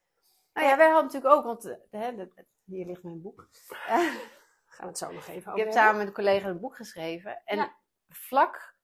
Nou 0.52 0.66
ja, 0.66 0.76
wij 0.76 0.86
hadden 0.88 1.04
natuurlijk 1.04 1.34
ook, 1.34 1.44
want 1.44 1.64
eh, 1.64 1.76
hè, 2.00 2.16
dat- 2.16 2.44
hier 2.64 2.86
ligt 2.86 3.02
mijn 3.02 3.22
boek. 3.22 3.48
Eh, 3.86 3.96
Gaan 4.66 4.86
we 4.86 4.86
het 4.86 4.98
zo 4.98 5.12
nog 5.12 5.26
even 5.26 5.32
Ik 5.32 5.36
over 5.38 5.48
heb 5.48 5.56
hebben. 5.56 5.72
samen 5.74 5.96
met 5.96 6.06
een 6.06 6.12
collega 6.12 6.48
een 6.48 6.60
boek 6.60 6.76
geschreven. 6.76 7.42
En 7.44 7.72
vlak 8.08 8.74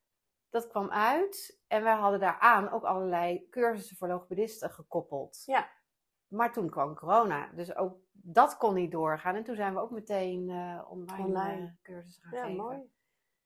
dat 0.51 0.69
kwam 0.69 0.91
uit. 0.91 1.59
En 1.67 1.83
wij 1.83 1.95
hadden 1.95 2.21
daaraan 2.21 2.71
ook 2.71 2.85
allerlei 2.85 3.47
cursussen 3.51 3.97
voor 3.97 4.09
logopedisten 4.09 4.71
gekoppeld. 4.71 5.43
Ja. 5.45 5.69
Maar 6.29 6.53
toen 6.53 6.71
kwam 6.71 6.95
corona. 6.95 7.49
Dus 7.55 7.77
ook 7.77 7.97
dat 8.13 8.57
kon 8.57 8.75
niet 8.75 8.91
doorgaan. 8.93 9.35
En 9.35 9.45
toen 9.45 9.57
zijn 9.57 9.75
we 9.75 9.81
ook 9.81 9.91
meteen 9.91 10.51
eh, 10.51 10.91
online, 10.91 11.25
Online. 11.25 11.63
eh, 11.67 11.73
cursussen 11.83 12.23
gaan 12.23 12.39
Ja, 12.39 12.45
geven. 12.45 12.57
mooi. 12.65 12.79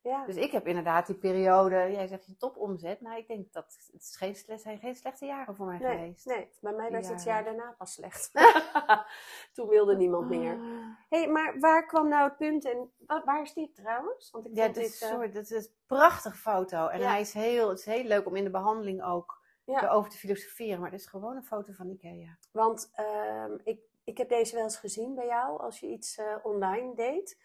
Ja. 0.02 0.26
Dus 0.26 0.36
ik 0.36 0.50
heb 0.52 0.66
inderdaad 0.66 1.06
die 1.06 1.16
periode, 1.16 1.74
jij 1.74 2.06
zegt 2.06 2.26
je 2.26 2.36
topomzet. 2.36 3.00
Nou, 3.00 3.16
ik 3.18 3.26
denk 3.28 3.52
dat 3.52 3.64
het 3.92 4.00
is 4.02 4.16
geen, 4.16 4.58
zijn 4.58 4.78
geen 4.78 4.94
slechte 4.94 5.26
jaren 5.26 5.54
voor 5.56 5.66
mij 5.66 5.78
Nee, 5.78 5.96
geweest. 5.98 6.26
nee, 6.26 6.48
bij 6.60 6.72
mij 6.72 6.90
werd 6.90 7.04
Die 7.04 7.12
het 7.12 7.22
jaar 7.24 7.44
daarna 7.44 7.74
pas 7.78 7.92
slecht. 7.92 8.30
Toen 9.54 9.68
wilde 9.68 9.96
niemand 9.96 10.28
meer. 10.28 10.52
Ah. 10.54 10.60
hey, 11.08 11.28
maar 11.28 11.58
waar 11.58 11.86
kwam 11.86 12.08
nou 12.08 12.24
het 12.28 12.36
punt 12.36 12.64
en 12.64 12.90
wa- 13.06 13.24
waar 13.24 13.42
is 13.42 13.52
dit 13.54 13.74
trouwens? 13.74 14.30
Want 14.30 14.46
ik 14.46 14.54
Ja, 14.54 14.66
dit 14.66 14.76
is, 14.76 14.90
dit, 14.98 15.02
eh, 15.08 15.08
sorry, 15.14 15.30
dit 15.30 15.50
is 15.50 15.66
een 15.66 15.72
prachtige 15.86 16.36
foto. 16.36 16.86
En 16.86 17.00
Ja. 17.00 17.08
hij 17.08 17.20
is 17.20 17.32
heel, 17.32 17.68
het 17.68 17.78
is 17.78 17.84
heel 17.84 18.04
leuk 18.04 18.26
om 18.26 18.36
in 18.36 18.44
de 18.44 18.50
behandeling 18.50 19.02
ook 19.04 19.39
Ja. 19.70 19.82
erover 19.82 20.10
te 20.10 20.16
filosoferen. 20.16 20.80
Maar 20.80 20.90
het 20.90 21.00
is 21.00 21.06
gewoon 21.06 21.36
een 21.36 21.44
foto 21.44 21.72
van 21.72 21.88
Ikea. 21.90 22.38
Want 22.52 22.90
ehm, 22.94 23.52
ik, 23.64 23.80
ik 24.04 24.18
heb 24.18 24.28
deze 24.28 24.54
wel 24.54 24.64
eens 24.64 24.76
gezien 24.76 25.14
bij 25.14 25.26
jou 25.26 25.60
als 25.60 25.80
je 25.80 25.86
iets 25.86 26.16
eh, 26.18 26.36
online 26.42 26.94
deed. 26.94 27.38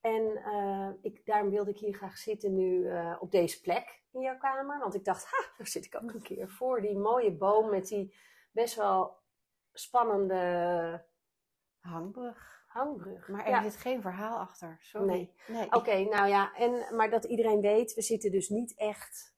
En 0.00 0.36
eh, 0.36 0.88
ik, 1.00 1.26
daarom 1.26 1.50
wilde 1.50 1.70
ik 1.70 1.78
hier 1.78 1.94
graag 1.94 2.18
zitten 2.18 2.54
nu 2.54 2.88
eh, 2.88 3.16
op 3.20 3.30
deze 3.30 3.60
plek 3.60 4.02
in 4.12 4.20
jouw 4.20 4.38
kamer. 4.38 4.78
Want 4.78 4.94
ik 4.94 5.04
dacht, 5.04 5.24
ha, 5.30 5.44
daar 5.58 5.66
zit 5.66 5.84
ik 5.84 5.94
ook 6.02 6.12
een 6.12 6.22
keer 6.22 6.48
voor. 6.50 6.80
Die 6.80 6.96
mooie 6.98 7.32
boom 7.32 7.70
met 7.70 7.86
die 7.88 8.14
best 8.52 8.74
wel 8.74 9.18
spannende 9.72 11.04
Hangbrug. 11.80 12.62
hangbrug. 12.66 13.28
Maar 13.28 13.44
er 13.44 13.50
Ja. 13.50 13.62
zit 13.62 13.76
geen 13.76 14.02
verhaal 14.02 14.38
achter. 14.38 14.78
Sorry. 14.80 15.06
Nee. 15.06 15.34
nee. 15.48 15.72
Oké, 15.72 15.98
nou 15.98 16.28
ja, 16.28 16.54
en, 16.54 16.96
maar 16.96 17.10
dat 17.10 17.24
iedereen 17.24 17.60
weet, 17.60 17.94
we 17.94 18.02
zitten 18.02 18.30
dus 18.30 18.48
niet 18.48 18.74
echt 18.76 19.34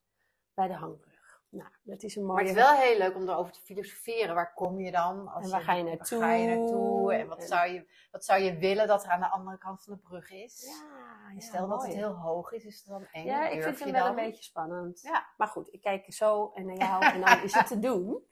bij 0.54 0.66
de 0.68 0.74
hangbrug. 0.74 1.11
Nou, 1.52 1.68
dat 1.82 2.02
is 2.02 2.16
een 2.16 2.22
mooie... 2.24 2.34
Maar 2.34 2.44
het 2.44 2.56
is 2.56 2.62
wel 2.62 2.74
heel 2.74 2.98
leuk 2.98 3.14
om 3.16 3.28
erover 3.28 3.52
te 3.52 3.60
filosoferen. 3.60 4.34
Waar 4.34 4.54
kom 4.54 4.80
je 4.80 4.90
dan? 4.90 5.28
Als 5.28 5.44
En 5.44 5.50
waar 5.50 5.60
ga 5.60 5.72
je 5.74 5.82
naartoe? 5.82 6.18
Waar 6.18 6.28
ga 6.28 6.34
je 6.34 6.46
naartoe? 6.56 7.14
En 7.14 7.28
wat, 7.28 7.38
En- 7.38 7.46
Zou 7.46 7.70
je, 7.70 7.86
wat 8.10 8.24
zou 8.24 8.42
je 8.42 8.56
willen 8.56 8.86
dat 8.86 9.04
er 9.04 9.10
aan 9.10 9.20
de 9.20 9.28
andere 9.28 9.58
kant 9.58 9.82
van 9.84 9.92
de 9.94 9.98
brug 10.08 10.30
is? 10.30 10.62
Ja, 10.66 11.28
En 11.28 11.34
ja, 11.34 11.40
Stel 11.40 11.68
dat 11.68 11.82
het 11.82 11.94
heel 11.94 12.14
hoog 12.14 12.52
is, 12.52 12.64
is 12.64 12.76
het 12.78 12.86
dan 12.86 13.06
eng? 13.12 13.24
Ja, 13.24 13.48
ik 13.48 13.62
vind 13.62 13.78
hem 13.78 13.92
wel 13.92 14.06
dan? 14.06 14.18
een 14.18 14.24
beetje 14.24 14.42
spannend. 14.42 15.00
Ja. 15.02 15.26
Maar 15.36 15.48
goed, 15.48 15.68
ik 15.72 15.80
kijk 15.80 16.12
zo 16.12 16.50
en 16.54 16.66
naar 16.66 16.76
jou 16.76 17.04
en 17.04 17.20
dan 17.20 17.42
is 17.42 17.54
het 17.54 17.66
te 17.66 17.78
doen. 17.78 18.18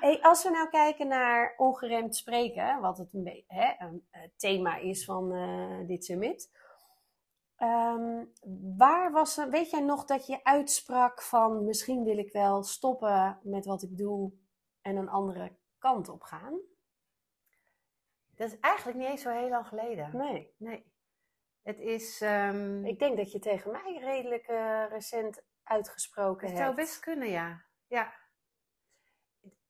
Hey, 0.00 0.18
als 0.22 0.42
we 0.42 0.50
nou 0.50 0.68
kijken 0.68 1.08
naar 1.08 1.54
ongeremd 1.56 2.16
spreken, 2.16 2.80
wat 2.80 2.98
het 2.98 3.12
een, 3.14 3.44
hè, 3.46 3.72
een 3.86 4.06
eh, 4.10 4.20
thema 4.36 4.76
is 4.76 5.04
van 5.04 5.32
eh, 5.32 5.86
dit 5.86 6.04
summit. 6.04 6.50
Ehm, 7.58 8.24
waar 8.76 9.10
was, 9.12 9.36
er- 9.38 9.50
weet 9.50 9.70
jij 9.70 9.80
nog 9.80 10.04
dat 10.04 10.26
je 10.26 10.44
uitsprak 10.44 11.22
van 11.22 11.64
misschien 11.64 12.04
wil 12.04 12.18
ik 12.18 12.32
wel 12.32 12.62
stoppen 12.62 13.38
met 13.42 13.64
wat 13.64 13.82
ik 13.82 13.96
doe 13.96 14.32
en 14.82 14.96
een 14.96 15.08
andere 15.08 15.56
kant 15.78 16.08
op 16.08 16.22
gaan? 16.22 16.58
Dat 18.34 18.52
is 18.52 18.58
eigenlijk 18.60 18.98
niet 18.98 19.08
eens 19.08 19.22
zo 19.22 19.30
heel 19.30 19.48
lang 19.48 19.66
geleden. 19.66 20.16
Nee. 20.16 20.54
Nee. 20.56 20.92
Het 21.62 21.78
is... 21.78 22.20
ehm, 22.20 22.84
Ik 22.84 22.98
denk 22.98 23.16
dat 23.16 23.32
je 23.32 23.38
tegen 23.38 23.70
mij 23.70 23.98
redelijk 24.00 24.46
eh, 24.46 24.84
recent 24.88 25.42
uitgesproken 25.62 26.40
het 26.48 26.58
hebt. 26.58 26.64
zou 26.64 26.74
best 26.74 27.00
kunnen, 27.00 27.28
ja. 27.28 27.64
Ja. 27.86 28.12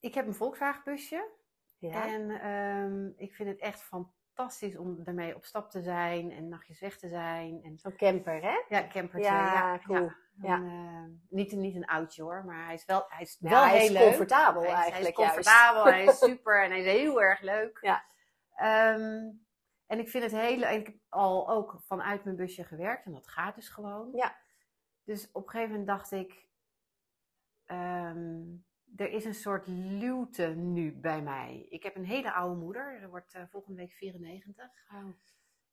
Ik 0.00 0.14
heb 0.14 0.26
een 0.26 0.34
Volkswagenbusje. 0.34 1.28
Ja? 1.78 2.06
En 2.06 2.30
ehm, 2.30 3.06
ik 3.16 3.34
vind 3.34 3.48
het 3.48 3.58
echt 3.58 3.82
fantastisch 3.82 4.16
om 4.78 5.04
daarmee 5.04 5.34
op 5.36 5.44
stap 5.44 5.70
te 5.70 5.82
zijn 5.82 6.30
en 6.32 6.48
nachtjes 6.48 6.80
weg 6.80 6.98
te 6.98 7.08
zijn. 7.08 7.60
En, 7.62 7.78
Zo'n 7.78 7.96
camper, 7.96 8.42
hè? 8.42 8.62
ja, 8.68 8.86
campertje. 8.88 9.30
Ja, 9.30 9.72
Ja, 9.72 9.78
cool. 9.86 10.10
ja. 10.42 10.54
En, 10.56 10.64
eh, 10.66 11.20
niet, 11.28 11.52
een- 11.52 11.60
niet 11.60 11.74
een 11.76 11.86
oudje 11.86 12.22
hoor, 12.22 12.44
maar 12.44 12.64
hij 12.64 12.74
is 12.74 12.84
wel, 12.84 13.04
hij 13.08 13.22
is 13.22 13.36
wel 13.40 13.62
hij 13.64 13.76
heel 13.76 13.84
is 13.86 13.90
leuk. 13.90 14.02
comfortabel 14.02 14.62
Hij 14.62 14.70
is, 14.70 14.76
eigenlijk 14.76 15.16
Hij 15.16 15.26
is 15.26 15.32
juist. 15.32 15.48
comfortabel, 15.48 15.92
hij 15.92 16.04
is 16.04 16.18
super 16.28 16.64
en 16.64 16.70
hij 16.70 16.78
is 16.80 16.84
heel 17.00 17.22
erg 17.22 17.40
leuk. 17.40 17.78
Ja. 17.80 18.04
Ehm, 18.54 19.30
en 19.86 19.98
ik 19.98 20.08
vind 20.08 20.22
het 20.24 20.32
heel 20.32 20.56
leuk. 20.56 20.70
Ik 20.78 20.86
heb 20.86 20.96
al 21.08 21.50
ook 21.50 21.80
vanuit 21.86 22.24
mijn 22.24 22.36
busje 22.36 22.64
gewerkt 22.64 23.04
en 23.06 23.12
dat 23.12 23.28
gaat 23.28 23.54
dus 23.54 23.68
gewoon. 23.68 24.08
Ja. 24.12 24.36
Dus 25.04 25.30
op 25.32 25.42
een 25.44 25.50
gegeven 25.50 25.70
moment 25.70 25.88
dacht 25.88 26.10
ik, 26.12 26.46
ehm, 27.64 28.42
er 28.96 29.10
is 29.10 29.24
een 29.24 29.34
soort 29.34 29.66
luwte 29.66 30.46
nu 30.46 30.92
bij 30.92 31.22
mij. 31.22 31.66
Ik 31.68 31.82
heb 31.82 31.96
een 31.96 32.04
hele 32.04 32.32
oude 32.32 32.60
moeder, 32.60 33.02
er 33.02 33.08
wordt 33.10 33.34
eh, 33.34 33.42
volgende 33.50 33.76
week 33.80 33.92
94. 33.92 34.70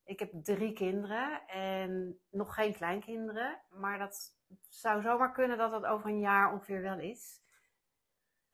Ik 0.04 0.18
heb 0.18 0.30
drie 0.42 0.72
kinderen 0.72 1.46
en 1.48 2.20
nog 2.30 2.54
geen 2.54 2.72
kleinkinderen. 2.74 3.60
Maar 3.70 3.98
dat 3.98 4.36
zou 4.68 5.02
zomaar 5.02 5.32
kunnen 5.32 5.58
dat 5.58 5.70
dat 5.70 5.84
over 5.84 6.10
een 6.10 6.20
jaar 6.20 6.52
ongeveer 6.52 6.80
wel 6.82 6.98
is. 6.98 7.42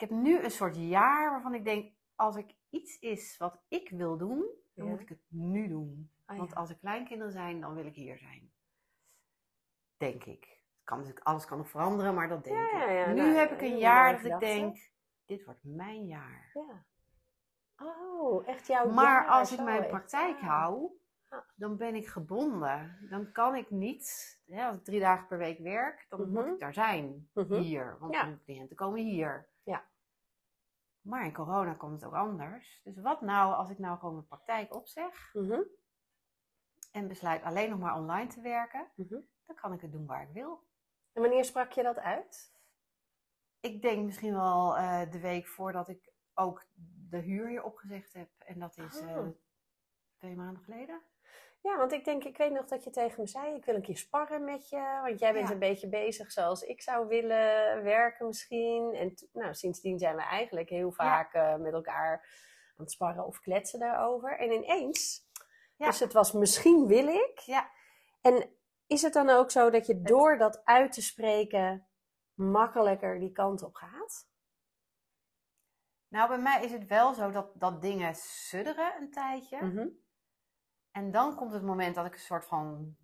heb 0.00 0.10
nu 0.10 0.38
een 0.42 0.50
soort 0.50 0.76
jaar 0.76 1.30
waarvan 1.30 1.54
ik 1.54 1.64
denk, 1.64 1.92
als 2.14 2.36
ik 2.36 2.54
iets 2.70 2.98
is 2.98 3.36
wat 3.36 3.62
ik 3.68 3.90
wil 3.90 4.16
doen, 4.18 4.38
dan 4.74 4.84
Ja. 4.84 4.90
moet 4.90 5.00
ik 5.00 5.08
het 5.08 5.22
nu 5.28 5.68
doen. 5.68 6.10
Oh, 6.26 6.36
Want 6.36 6.50
ja. 6.50 6.56
als 6.56 6.70
er 6.70 6.76
kleinkinderen 6.78 7.32
zijn, 7.32 7.60
dan 7.60 7.74
wil 7.74 7.86
ik 7.86 7.94
hier 7.94 8.18
zijn. 8.18 8.52
Denk 9.96 10.24
ik. 10.24 10.61
Kan 10.92 11.00
natuurlijk, 11.00 11.26
alles 11.28 11.44
kan 11.46 11.58
nog 11.58 11.68
veranderen, 11.70 12.14
maar 12.14 12.28
dat 12.28 12.44
denk 12.44 12.56
ik. 12.56 12.70
ja, 12.72 12.90
ja, 12.90 13.06
nu 13.08 13.14
nou, 13.14 13.34
heb 13.34 13.50
ik 13.52 13.60
een 13.60 13.78
jaar 13.78 14.22
dat 14.22 14.24
ik 14.32 14.40
denk, 14.40 14.90
dit 15.24 15.44
wordt 15.44 15.60
mijn 15.62 16.06
jaar. 16.06 16.50
Ja. 16.54 16.84
Oh, 17.86 18.48
echt 18.48 18.66
jouw 18.66 18.90
Maar 18.90 19.04
jaar, 19.04 19.26
als 19.28 19.52
ik 19.52 19.60
mijn 19.60 19.86
praktijk 19.86 20.40
waar. 20.40 20.50
hou, 20.50 20.90
Ja. 21.30 21.44
dan 21.54 21.76
ben 21.76 21.94
ik 21.94 22.06
gebonden. 22.06 23.06
Dan 23.10 23.32
kan 23.32 23.54
ik 23.54 23.70
niet, 23.70 24.38
hè, 24.46 24.66
als 24.66 24.76
ik 24.76 24.84
drie 24.84 25.00
dagen 25.00 25.26
per 25.26 25.38
week 25.38 25.58
werk, 25.58 26.06
dan 26.08 26.20
moet 26.30 26.44
Mhm. 26.44 26.52
ik 26.54 26.60
daar 26.60 26.74
zijn. 26.74 27.30
Mhm. 27.34 27.54
Hier. 27.54 27.96
Want 27.98 28.14
Ja. 28.14 28.24
mijn 28.24 28.40
cliënten 28.44 28.76
komen 28.76 29.00
hier. 29.00 29.48
Ja. 29.62 29.84
Maar 31.00 31.24
in 31.24 31.32
corona 31.32 31.74
komt 31.74 31.92
het 31.92 32.04
ook 32.04 32.14
anders. 32.16 32.80
Dus 32.84 33.00
wat 33.00 33.20
nou 33.20 33.54
als 33.54 33.70
ik 33.70 33.78
nou 33.78 33.98
gewoon 33.98 34.14
mijn 34.14 34.26
praktijk 34.26 34.74
opzeg 34.74 35.30
Mhm, 35.34 35.60
en 36.92 37.08
besluit 37.08 37.42
alleen 37.42 37.70
nog 37.70 37.78
maar 37.78 37.96
online 37.96 38.26
te 38.28 38.40
werken, 38.40 38.86
dan 39.46 39.56
kan 39.60 39.72
ik 39.72 39.80
het 39.80 39.92
doen 39.92 40.06
waar 40.06 40.22
ik 40.22 40.32
wil. 40.32 40.70
En 41.12 41.22
wanneer 41.22 41.44
sprak 41.44 41.72
je 41.72 41.82
dat 41.82 41.98
uit? 41.98 42.52
Ik 43.60 43.82
denk 43.82 44.04
misschien 44.04 44.34
wel 44.34 44.76
eh, 44.76 45.10
de 45.10 45.20
week 45.20 45.46
voordat 45.46 45.88
ik 45.88 46.12
ook 46.34 46.66
de 47.10 47.18
huur 47.18 47.48
hier 47.48 47.62
opgezegd 47.62 48.12
heb. 48.12 48.28
En 48.38 48.58
dat 48.58 48.76
is 48.78 49.00
eh, 49.00 49.16
Oh. 49.18 49.26
twee 50.18 50.34
maanden 50.36 50.62
geleden. 50.62 51.02
Ja, 51.60 51.76
want 51.76 51.92
ik 51.92 52.04
denk, 52.04 52.24
ik 52.24 52.36
weet 52.36 52.52
nog 52.52 52.66
dat 52.66 52.84
je 52.84 52.90
tegen 52.90 53.20
me 53.20 53.26
zei, 53.28 53.54
ik 53.54 53.64
wil 53.64 53.74
een 53.74 53.82
keer 53.82 53.96
sparren 53.96 54.44
met 54.44 54.68
je. 54.68 55.00
Want 55.04 55.18
jij 55.20 55.32
bent 55.32 55.46
Ja. 55.48 55.52
een 55.52 55.58
beetje 55.58 55.88
bezig 55.88 56.32
zoals 56.32 56.62
ik 56.62 56.82
zou 56.82 57.06
willen 57.08 57.82
werken 57.82 58.26
misschien. 58.26 58.94
En 58.94 59.14
nou, 59.32 59.54
sindsdien 59.54 59.98
zijn 59.98 60.16
we 60.16 60.22
eigenlijk 60.22 60.68
heel 60.68 60.92
vaak 60.92 61.34
eh, 61.34 61.56
met 61.56 61.72
elkaar 61.72 62.12
aan 62.76 62.84
het 62.84 62.90
sparren 62.90 63.26
of 63.26 63.40
kletsen 63.40 63.78
daarover. 63.78 64.38
En 64.38 64.52
ineens, 64.52 65.28
Ja. 65.76 65.86
dus 65.86 66.00
het 66.00 66.12
was 66.12 66.32
misschien 66.32 66.86
wil 66.86 67.06
ik. 67.08 67.38
Ja. 67.38 67.70
En 68.20 68.50
is 68.92 69.02
het 69.02 69.12
dan 69.12 69.28
ook 69.28 69.50
zo 69.50 69.70
dat 69.70 69.86
je 69.86 70.02
door 70.02 70.38
dat 70.38 70.64
uit 70.64 70.92
te 70.92 71.02
spreken 71.02 71.88
makkelijker 72.34 73.18
die 73.18 73.32
kant 73.32 73.62
op 73.62 73.74
gaat? 73.74 74.30
Nou, 76.08 76.28
bij 76.28 76.38
mij 76.38 76.64
is 76.64 76.72
het 76.72 76.86
wel 76.86 77.14
zo 77.14 77.30
dat, 77.30 77.60
dat 77.60 77.82
dingen 77.82 78.14
sudderen 78.14 78.96
een 79.00 79.10
tijdje. 79.10 79.64
Mhm. 79.64 79.88
En 80.90 81.10
dan 81.10 81.36
komt 81.36 81.52
het 81.52 81.62
moment 81.62 81.94
dat 81.94 82.06
ik 82.06 82.12
een 82.12 82.18
soort 82.18 82.44
van 82.44 82.96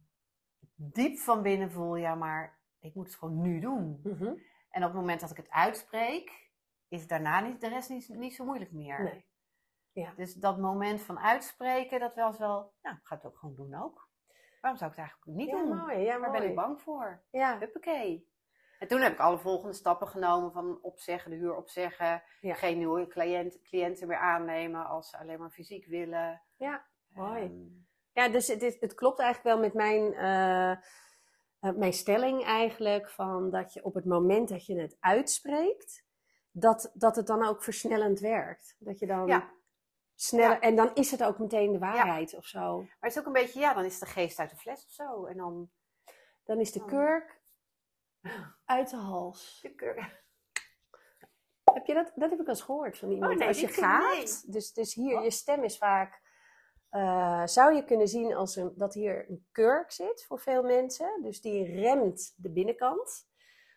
diep 0.74 1.18
van 1.18 1.42
binnen 1.42 1.70
voel, 1.70 1.96
ja, 1.96 2.14
maar 2.14 2.60
ik 2.78 2.94
moet 2.94 3.06
het 3.06 3.16
gewoon 3.16 3.40
nu 3.40 3.60
doen. 3.60 4.00
Mhm. 4.02 4.34
En 4.68 4.82
op 4.82 4.90
het 4.90 5.00
moment 5.00 5.20
dat 5.20 5.30
ik 5.30 5.36
het 5.36 5.50
uitspreek, 5.50 6.50
is 6.88 7.06
daarna 7.06 7.40
niet, 7.40 7.60
de 7.60 7.68
rest 7.68 7.88
niet, 7.88 8.08
niet 8.08 8.34
zo 8.34 8.44
moeilijk 8.44 8.72
meer. 8.72 9.02
Nee. 9.02 9.26
Dus 10.16 10.34
dat 10.34 10.58
moment 10.58 11.00
van 11.00 11.18
uitspreken, 11.18 12.00
dat 12.00 12.14
was 12.14 12.38
wel, 12.38 12.74
nou, 12.82 12.96
ik 12.96 13.06
ga 13.06 13.14
het 13.14 13.24
ook 13.24 13.38
gewoon 13.38 13.54
doen 13.54 13.74
ook. 13.74 14.07
Waarom 14.60 14.78
zou 14.80 14.90
ik 14.90 14.96
het 14.96 15.06
eigenlijk 15.06 15.38
niet 15.38 15.48
Ja, 15.48 15.56
doen? 15.64 15.76
mooi. 15.76 15.98
Ja, 15.98 16.18
Waar 16.18 16.28
mooi. 16.30 16.40
ben 16.40 16.48
ik 16.50 16.54
bang 16.56 16.80
voor? 16.80 17.22
Ja. 17.30 17.58
Huppakee. 17.58 18.26
En 18.78 18.88
toen 18.88 19.00
heb 19.00 19.12
ik 19.12 19.18
alle 19.18 19.38
volgende 19.38 19.74
stappen 19.74 20.08
genomen 20.08 20.52
van 20.52 20.78
opzeggen, 20.82 21.30
de 21.30 21.36
huur 21.36 21.56
opzeggen. 21.56 22.22
Ja. 22.40 22.54
Geen 22.54 22.78
nieuwe 22.78 23.06
cliënt, 23.06 23.60
cliënten 23.62 24.08
meer 24.08 24.18
aannemen 24.18 24.86
als 24.86 25.10
ze 25.10 25.18
alleen 25.18 25.38
maar 25.38 25.50
fysiek 25.50 25.86
willen. 25.86 26.42
Ja, 26.56 26.86
mooi. 27.08 27.42
Ehm, 27.42 27.86
Ja, 28.12 28.28
dus 28.28 28.46
het, 28.48 28.76
het 28.80 28.94
klopt 28.94 29.18
eigenlijk 29.20 29.54
wel 29.54 29.64
met 29.64 29.74
mijn, 29.74 30.14
eh, 30.14 30.70
eh, 30.70 31.76
mijn 31.76 31.92
stelling 31.92 32.44
eigenlijk. 32.44 33.10
Van 33.10 33.50
dat 33.50 33.72
je 33.72 33.84
op 33.84 33.94
het 33.94 34.04
moment 34.04 34.48
dat 34.48 34.66
je 34.66 34.80
het 34.80 34.96
uitspreekt, 35.00 36.06
dat, 36.50 36.90
dat 36.94 37.16
het 37.16 37.26
dan 37.26 37.46
ook 37.46 37.62
versnellend 37.62 38.20
werkt. 38.20 38.76
Dat 38.78 38.98
je 38.98 39.06
dan 39.06 39.26
Ja. 39.26 39.50
Sneller, 40.20 40.50
Ja. 40.56 40.60
en 40.60 40.76
dan 40.76 40.94
is 40.94 41.10
het 41.10 41.22
ook 41.24 41.38
meteen 41.38 41.72
de 41.72 41.78
waarheid 41.78 42.34
of 42.34 42.44
zo. 42.46 42.76
Maar 42.78 42.96
het 43.00 43.12
is 43.12 43.18
ook 43.18 43.26
een 43.26 43.32
beetje, 43.32 43.60
ja, 43.60 43.74
dan 43.74 43.84
is 43.84 43.98
de 43.98 44.06
geest 44.06 44.38
uit 44.38 44.50
de 44.50 44.56
fles 44.56 44.84
of 44.84 44.90
zo. 44.90 45.24
En 45.26 45.36
dan... 45.36 45.70
Dan 46.44 46.60
is 46.60 46.72
de 46.72 46.84
kurk 46.84 47.40
uit 48.64 48.90
de 48.90 48.96
hals. 48.96 49.58
De 49.62 49.74
keur- 49.74 50.22
Heb 51.72 51.86
je 51.86 51.94
dat? 51.94 52.12
Dat 52.14 52.30
heb 52.30 52.40
ik 52.40 52.46
al 52.46 52.52
eens 52.52 52.62
gehoord 52.62 52.98
van 52.98 53.10
iemand. 53.10 53.32
Oh, 53.32 53.38
nee, 53.38 53.48
als 53.48 53.60
je 53.60 53.68
gaat, 53.68 54.52
dus, 54.52 54.72
dus 54.72 54.94
hier, 54.94 55.16
Oh. 55.18 55.24
je 55.24 55.30
stem 55.30 55.64
is 55.64 55.78
vaak, 55.78 56.20
eh, 56.88 57.46
zou 57.46 57.74
je 57.74 57.84
kunnen 57.84 58.08
zien 58.08 58.34
als 58.34 58.56
een, 58.56 58.72
dat 58.76 58.94
hier 58.94 59.30
een 59.30 59.46
kurk 59.52 59.90
zit 59.92 60.24
voor 60.26 60.38
veel 60.40 60.62
mensen. 60.62 61.22
Dus 61.22 61.40
die 61.40 61.80
remt 61.80 62.34
de 62.36 62.50
binnenkant. 62.50 63.26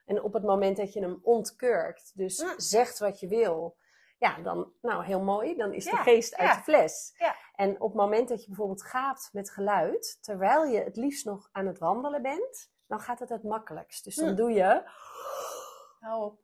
En 0.05 0.21
op 0.21 0.33
het 0.33 0.43
moment 0.43 0.77
dat 0.77 0.93
je 0.93 1.01
hem 1.01 1.19
ontkurkt, 1.24 2.12
dus 2.17 2.43
Mm. 2.43 2.53
zegt 2.57 3.00
wat 3.00 3.19
je 3.19 3.27
wil, 3.27 3.77
ja, 4.21 4.37
dan, 4.43 4.73
nou 4.81 5.03
heel 5.03 5.21
mooi, 5.21 5.55
dan 5.55 5.73
is 5.73 5.83
de 5.83 5.91
Ja, 5.91 6.03
geest 6.03 6.35
uit 6.35 6.49
ja. 6.49 6.55
de 6.55 6.61
fles. 6.61 7.13
Ja. 7.17 7.35
En 7.55 7.81
op 7.81 7.91
het 7.91 8.01
moment 8.01 8.29
dat 8.29 8.41
je 8.41 8.47
bijvoorbeeld 8.47 8.83
gaat 8.83 9.29
met 9.31 9.49
geluid, 9.51 10.17
terwijl 10.21 10.63
je 10.65 10.79
het 10.83 10.95
liefst 10.95 11.25
nog 11.25 11.49
aan 11.51 11.65
het 11.67 11.77
wandelen 11.79 12.21
bent, 12.21 12.71
dan 12.87 12.99
gaat 12.99 13.19
het 13.19 13.29
het 13.29 13.43
makkelijkst. 13.43 14.03
Dus 14.03 14.15
dan 14.15 14.29
Mm. 14.29 14.35
doe 14.35 14.51
je. 14.51 14.81
Hou 15.99 16.23
op. 16.23 16.39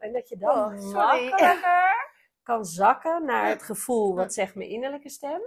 En 0.00 0.12
dat 0.12 0.28
je 0.28 0.36
dan 0.36 0.50
Oh, 0.74 0.92
makkelijker 0.92 1.60
kan 2.42 2.64
zakken 2.64 3.24
naar 3.24 3.48
het 3.48 3.62
gevoel, 3.62 4.14
wat 4.14 4.34
zegt 4.34 4.54
mijn 4.54 4.68
innerlijke 4.68 5.08
stem. 5.08 5.40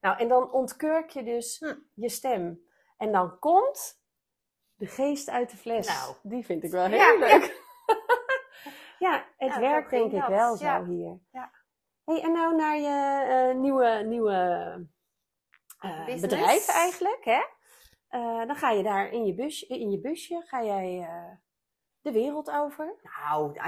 Nou, 0.00 0.18
en 0.18 0.28
dan 0.28 0.52
ontkurk 0.52 1.10
je 1.10 1.22
dus 1.22 1.58
Hm. 1.58 1.74
je 1.94 2.08
stem. 2.08 2.66
En 2.96 3.12
dan 3.12 3.38
komt 3.38 4.00
de 4.74 4.86
geest 4.86 5.30
uit 5.30 5.50
de 5.50 5.56
fles. 5.56 5.86
Nou. 5.88 6.14
Die 6.22 6.44
vind 6.44 6.62
ik 6.64 6.70
wel 6.70 6.84
heel 6.86 6.98
Ja. 6.98 7.18
leuk. 7.18 7.61
ja, 9.06 9.26
het 9.36 9.54
Ja, 9.54 9.60
werkt 9.60 9.90
denk 9.90 10.12
ik 10.12 10.20
dat. 10.20 10.28
wel 10.28 10.56
Ja. 10.58 10.78
zo 10.78 10.84
hier. 10.90 11.18
Ja. 11.30 11.50
Hey, 12.04 12.22
en 12.22 12.32
nou 12.32 12.54
naar 12.56 12.76
je 12.76 13.24
eh, 13.28 13.56
nieuwe, 13.56 14.02
nieuwe 14.06 14.32
eh, 15.78 16.20
bedrijf 16.20 16.68
eigenlijk, 16.68 17.24
hè? 17.24 17.42
Eh, 18.08 18.46
dan 18.46 18.56
ga 18.56 18.70
je 18.70 18.82
daar 18.82 19.08
in 19.10 19.26
je, 19.26 19.34
bus, 19.34 19.62
in 19.62 19.90
je 19.90 20.00
busje, 20.00 20.42
ga 20.46 20.62
jij 20.64 21.08
de 22.00 22.12
wereld 22.12 22.50
over. 22.50 22.94
Nou, 23.02 23.52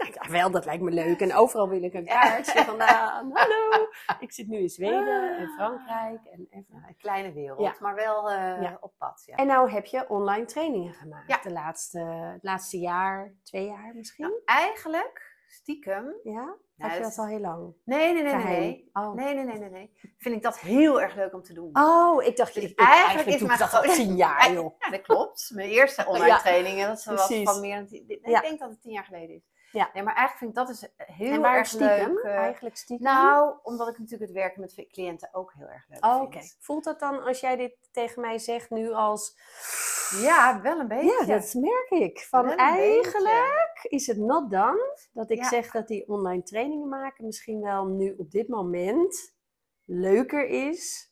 Nou, 0.00 0.12
ja, 0.22 0.30
wel, 0.30 0.50
dat 0.50 0.64
lijkt 0.64 0.82
me 0.82 0.90
leuk. 0.90 1.20
En 1.20 1.34
overal 1.34 1.68
wil 1.68 1.82
ik 1.82 1.94
een 1.94 2.04
kaartje 2.06 2.64
vandaan. 2.64 3.30
Hallo! 3.36 3.86
Ik 4.20 4.32
zit 4.32 4.48
nu 4.48 4.58
in 4.58 4.68
Zweden 4.68 5.36
en 5.38 5.48
Frankrijk. 5.48 6.20
En, 6.24 6.46
een 6.50 6.96
kleine 6.98 7.32
wereld, 7.32 7.60
Ja. 7.60 7.74
maar 7.80 7.94
wel 7.94 8.30
eh, 8.30 8.62
Ja. 8.62 8.76
op 8.80 8.92
pad. 8.98 9.22
Ja. 9.26 9.36
en 9.36 9.46
nou 9.46 9.70
heb 9.70 9.86
je 9.86 10.08
online 10.08 10.44
trainingen 10.44 10.92
gemaakt. 10.92 11.42
De 11.42 11.52
laatste, 11.52 12.00
het 12.32 12.42
laatste 12.42 12.78
jaar, 12.78 13.34
twee 13.42 13.66
jaar 13.66 13.92
misschien. 13.94 14.24
Nou, 14.24 14.40
eigenlijk, 14.44 15.36
stiekem... 15.46 16.14
Ja? 16.22 16.56
Nou, 16.76 16.92
Had 16.92 17.00
je 17.00 17.06
dat 17.06 17.14
dat 17.16 17.24
al 17.24 17.30
heel 17.30 17.40
lang? 17.40 17.74
Nee, 17.84 18.12
nee, 18.12 18.22
nee, 18.22 18.32
nee, 18.32 18.40
Geheim. 18.42 18.60
nee. 18.60 18.90
Oh. 18.92 19.14
Nee, 19.14 19.34
nee, 19.34 19.44
nee, 19.44 19.58
nee, 19.58 19.70
nee. 19.70 19.92
Vind 20.18 20.34
ik 20.34 20.42
dat 20.42 20.58
heel 20.58 21.00
erg 21.00 21.14
leuk 21.14 21.34
om 21.34 21.42
te 21.42 21.52
doen. 21.52 21.70
Oh, 21.72 22.24
ik 22.24 22.36
dacht, 22.36 22.54
Dus 22.54 22.64
ik- 22.64 22.78
eigenlijk 22.78 23.06
eigenlijk 23.06 23.28
is 23.28 23.38
doe 23.38 23.46
mijn 23.48 23.60
ik 23.60 23.70
dat 23.70 23.84
al 23.84 23.92
tien 23.94 24.16
jaar, 24.16 24.52
joh. 24.62 24.74
Ja, 24.78 24.90
dat 24.90 25.00
klopt. 25.00 25.50
Mijn 25.54 25.68
eerste 25.68 26.06
online 26.08 26.38
trainingen, 26.38 26.88
dat 26.88 27.04
was 27.04 27.26
precies. 27.26 27.50
van 27.50 27.60
meer 27.60 27.76
dan 27.76 27.86
tien. 27.86 28.04
Ik 28.08 28.40
denk 28.42 28.58
dat 28.58 28.70
het 28.70 28.82
tien 28.82 28.92
jaar 28.92 29.04
geleden 29.04 29.34
is. 29.36 29.49
Ja. 29.72 29.90
Nee, 29.94 30.02
maar 30.02 30.14
eigenlijk 30.14 30.36
vind 30.38 30.50
ik 30.50 30.56
dat 30.56 30.66
dus 30.66 31.06
heel 31.16 31.32
en 31.32 31.40
waar 31.40 31.56
erg 31.56 31.66
stiekem? 31.66 32.14
leuk. 32.14 32.24
eh, 32.24 32.36
eigenlijk 32.36 32.76
stiekem? 32.76 33.06
nou, 33.06 33.54
omdat 33.62 33.88
ik 33.88 33.98
natuurlijk 33.98 34.30
het 34.30 34.40
werken 34.40 34.60
met 34.60 34.86
cliënten 34.90 35.28
ook 35.32 35.52
heel 35.56 35.66
erg 35.68 35.84
leuk 35.88 36.04
Oh, 36.04 36.14
vind. 36.16 36.26
oké. 36.26 36.38
Voelt 36.58 36.84
dat 36.84 37.00
dan 37.00 37.22
als 37.22 37.40
jij 37.40 37.56
dit 37.56 37.76
tegen 37.92 38.20
mij 38.20 38.38
zegt 38.38 38.70
nu 38.70 38.92
als... 38.92 39.38
Ja, 40.20 40.60
wel 40.62 40.78
een 40.80 40.88
beetje. 40.88 41.24
Ja, 41.26 41.38
dat 41.38 41.54
merk 41.54 41.90
ik. 41.90 42.20
Van 42.20 42.44
Wel 42.46 42.54
eigenlijk 42.56 43.78
is 43.82 44.06
het 44.06 44.16
not 44.18 44.50
done 44.50 44.96
dat 45.12 45.30
ik 45.30 45.38
Ja. 45.38 45.48
zeg 45.48 45.70
dat 45.70 45.88
die 45.88 46.08
online 46.08 46.42
trainingen 46.42 46.88
maken 46.88 47.24
misschien 47.24 47.60
wel 47.60 47.86
nu 47.86 48.14
op 48.18 48.30
dit 48.30 48.48
moment 48.48 49.34
leuker 49.84 50.46
is 50.46 51.09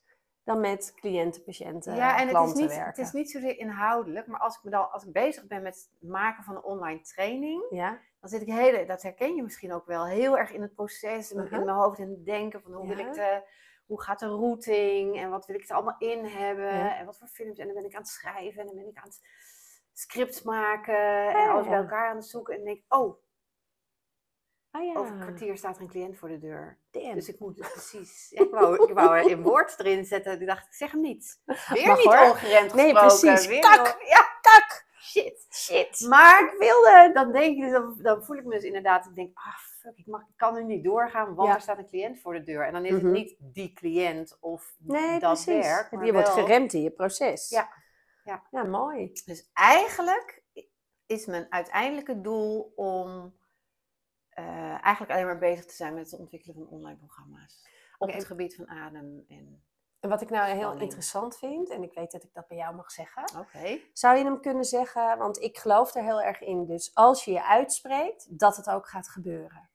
dan 0.48 0.60
met 0.60 0.92
cliënten, 0.94 1.42
patiënten, 1.44 1.94
Ja, 1.94 2.18
en 2.20 2.28
het 2.28 2.46
is, 2.48 2.52
niet, 2.54 2.68
werken. 2.68 2.86
het 2.86 2.98
is 2.98 3.12
niet 3.12 3.30
zozeer 3.30 3.58
inhoudelijk, 3.58 4.26
maar 4.26 4.40
als 4.40 4.56
ik, 4.56 4.62
me 4.62 4.70
dan, 4.70 4.90
als 4.90 5.04
ik 5.04 5.12
bezig 5.12 5.46
ben 5.46 5.62
met 5.62 5.74
het 5.74 6.10
maken 6.10 6.44
van 6.44 6.56
een 6.56 6.62
online 6.62 7.00
training, 7.00 7.66
Ja, 7.70 8.00
dan 8.20 8.30
zit 8.30 8.40
ik 8.42 8.48
hele, 8.48 8.86
dat 8.86 9.02
herken 9.02 9.34
je 9.34 9.42
misschien 9.42 9.72
ook 9.72 9.86
wel, 9.86 10.06
heel 10.06 10.38
erg 10.38 10.52
in 10.52 10.62
het 10.62 10.74
proces, 10.74 11.32
in, 11.32 11.38
Uh-huh. 11.38 11.58
in 11.58 11.64
mijn 11.64 11.76
hoofd 11.76 11.98
in 11.98 12.10
het 12.10 12.24
denken 12.24 12.60
van 12.62 12.72
hoe 12.72 12.88
wil 12.88 12.98
ik 12.98 13.12
de, 13.14 13.42
hoe 13.86 14.02
gaat 14.02 14.18
de 14.18 14.26
routing 14.26 15.18
en 15.18 15.30
wat 15.30 15.46
wil 15.46 15.56
ik 15.56 15.68
er 15.68 15.74
allemaal 15.74 15.98
in 15.98 16.24
hebben 16.24 16.74
Ja. 16.74 16.96
en 16.96 17.06
wat 17.06 17.18
voor 17.18 17.28
films 17.28 17.58
en 17.58 17.66
dan 17.66 17.74
ben 17.74 17.84
ik 17.84 17.94
aan 17.94 18.00
het 18.00 18.10
schrijven 18.10 18.60
en 18.60 18.66
dan 18.66 18.76
ben 18.76 18.88
ik 18.88 18.96
aan 18.98 19.08
het 19.08 19.20
script 19.92 20.44
maken 20.44 21.28
en 21.34 21.48
alles 21.50 21.64
ja. 21.64 21.70
bij 21.70 21.78
elkaar 21.78 22.08
aan 22.10 22.16
het 22.16 22.26
zoeken 22.26 22.52
en 22.54 22.58
dan 22.64 22.68
denk 22.68 22.84
ik, 22.84 22.94
oh, 22.94 23.18
ah 24.70 24.84
ja. 24.84 24.94
over 24.94 25.12
een 25.12 25.20
kwartier 25.20 25.56
staat 25.56 25.76
er 25.76 25.82
een 25.82 25.88
cliënt 25.88 26.16
voor 26.18 26.28
de 26.28 26.38
deur. 26.38 26.78
Damn. 26.90 27.14
Dus 27.14 27.28
ik 27.28 27.38
moet 27.38 27.58
het 27.58 27.72
precies, 27.72 28.32
ik 28.32 28.50
wou, 28.50 28.88
ik 28.88 28.94
wou 28.94 29.16
er 29.18 29.30
in 29.30 29.42
woord 29.42 29.78
erin 29.80 30.04
zetten, 30.04 30.40
ik 30.40 30.46
dacht, 30.46 30.66
ik 30.66 30.74
zeg 30.74 30.90
hem 30.90 31.00
niet. 31.00 31.40
Weer 31.72 31.86
Mag 31.86 31.96
niet 31.96 32.06
hoor. 32.06 32.30
ongeremd 32.30 32.74
Nee, 32.74 32.94
gesproken. 32.94 33.18
precies. 33.18 33.46
Weer 33.46 33.60
Kak. 33.60 33.96
ja, 34.08 34.28
kak. 34.40 34.86
Shit. 35.00 35.46
Shit. 35.52 36.00
Maar 36.08 36.42
ik 36.44 36.58
wilde, 36.58 37.10
dan 37.14 37.32
denk 37.32 37.56
ik, 37.56 37.62
dus, 37.62 37.72
dan, 37.72 37.98
dan 38.02 38.24
voel 38.24 38.36
ik 38.36 38.44
me 38.44 38.50
dus 38.54 38.64
inderdaad, 38.64 39.06
ik 39.06 39.14
denk, 39.14 39.30
ah 39.38 39.56
fuck, 39.80 39.96
ik, 39.96 40.06
mag, 40.06 40.20
ik 40.20 40.36
kan 40.36 40.54
nu 40.54 40.64
niet 40.64 40.84
doorgaan, 40.84 41.34
want 41.34 41.48
Ja. 41.48 41.54
er 41.54 41.60
staat 41.60 41.78
een 41.78 41.88
cliënt 41.88 42.20
voor 42.20 42.32
de 42.32 42.42
deur. 42.42 42.66
En 42.66 42.72
dan 42.72 42.84
is 42.84 42.90
Mhm. 42.92 43.04
het 43.04 43.12
niet 43.14 43.36
die 43.38 43.72
cliënt 43.72 44.36
of 44.40 44.74
Nee, 44.78 45.18
dat 45.20 45.42
precies. 45.44 45.66
werk, 45.66 45.90
maar 45.90 46.06
je 46.06 46.12
wordt 46.12 46.28
geremd 46.28 46.72
in 46.72 46.82
je 46.82 46.90
proces. 46.90 47.48
Ja. 47.48 47.68
Ja. 48.24 48.42
Ja, 48.50 48.62
mooi. 48.64 49.12
Dus 49.24 49.50
eigenlijk 49.52 50.42
is 51.06 51.26
mijn 51.26 51.46
uiteindelijke 51.50 52.20
doel 52.20 52.72
om 52.76 53.34
eh, 54.38 54.84
eigenlijk 54.84 55.10
alleen 55.12 55.26
maar 55.26 55.38
bezig 55.38 55.64
te 55.64 55.74
zijn 55.74 55.94
met 55.94 56.10
het 56.10 56.20
ontwikkelen 56.20 56.54
van 56.54 56.68
online 56.68 56.96
programma's. 56.96 57.66
Op 57.98 58.12
het 58.12 58.24
gebied 58.24 58.54
van 58.54 58.68
adem 58.68 59.24
en... 59.28 59.62
En 60.00 60.08
wat 60.08 60.20
ik 60.20 60.30
nou 60.30 60.46
heel 60.46 60.56
Spanning. 60.58 60.82
interessant 60.82 61.38
vind, 61.38 61.70
en 61.70 61.82
ik 61.82 61.92
weet 61.92 62.10
dat 62.10 62.22
ik 62.22 62.32
dat 62.32 62.48
bij 62.48 62.56
jou 62.56 62.74
mag 62.74 62.90
zeggen, 62.90 63.24
zou 63.92 64.16
je 64.16 64.24
hem 64.24 64.40
kunnen 64.40 64.64
zeggen, 64.64 65.18
want 65.18 65.40
ik 65.40 65.58
geloof 65.58 65.94
er 65.94 66.02
heel 66.02 66.22
erg 66.22 66.40
in, 66.40 66.66
dus 66.66 66.94
als 66.94 67.24
je 67.24 67.32
je 67.32 67.44
uitspreekt, 67.44 68.38
dat 68.38 68.56
het 68.56 68.70
ook 68.70 68.88
gaat 68.88 69.08
gebeuren. 69.08 69.70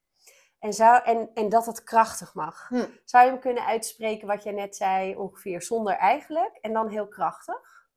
En, 0.60 0.74
zou, 0.74 1.04
en, 1.04 1.30
en 1.34 1.50
dat 1.50 1.66
het 1.66 1.84
krachtig 1.84 2.34
mag. 2.34 2.68
Hm. 2.68 2.86
Zou 3.06 3.26
je 3.26 3.32
hem 3.32 3.40
kunnen 3.40 3.66
uitspreken 3.66 4.28
wat 4.28 4.44
je 4.44 4.52
net 4.52 4.76
zei, 4.76 5.16
ongeveer 5.16 5.62
zonder 5.62 5.94
eigenlijk, 5.94 6.58
en 6.62 6.74
dan 6.74 6.90
heel 6.90 7.08
krachtig? 7.08 7.88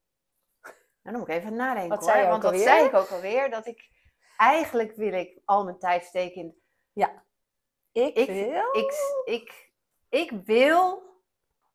Nou, 0.63 0.75
dan 1.03 1.19
moet 1.19 1.29
ik 1.29 1.35
even 1.35 1.57
nadenken 1.57 1.89
Wat 1.89 1.99
hoor. 1.99 2.09
zei 2.09 2.21
je 2.21 2.25
ook 2.25 2.43
Want 2.43 2.55
dat 2.55 2.63
zei 2.63 2.87
ik 2.87 2.95
ook 2.95 3.09
alweer. 3.11 3.51
Dat 3.51 3.67
ik 3.67 3.96
eigenlijk 4.37 4.93
wil 4.97 5.13
ik 5.13 5.39
al 5.45 5.65
mijn 5.65 5.79
tijd 5.79 6.05
steken 6.05 6.41
in... 6.41 6.61
Ik, 7.93 8.15
Ik- 8.17 8.27
wil. 8.27 8.73
Ik, 8.73 8.93
ik, 9.25 9.73
ik 10.09 10.31
wil... 10.45 11.05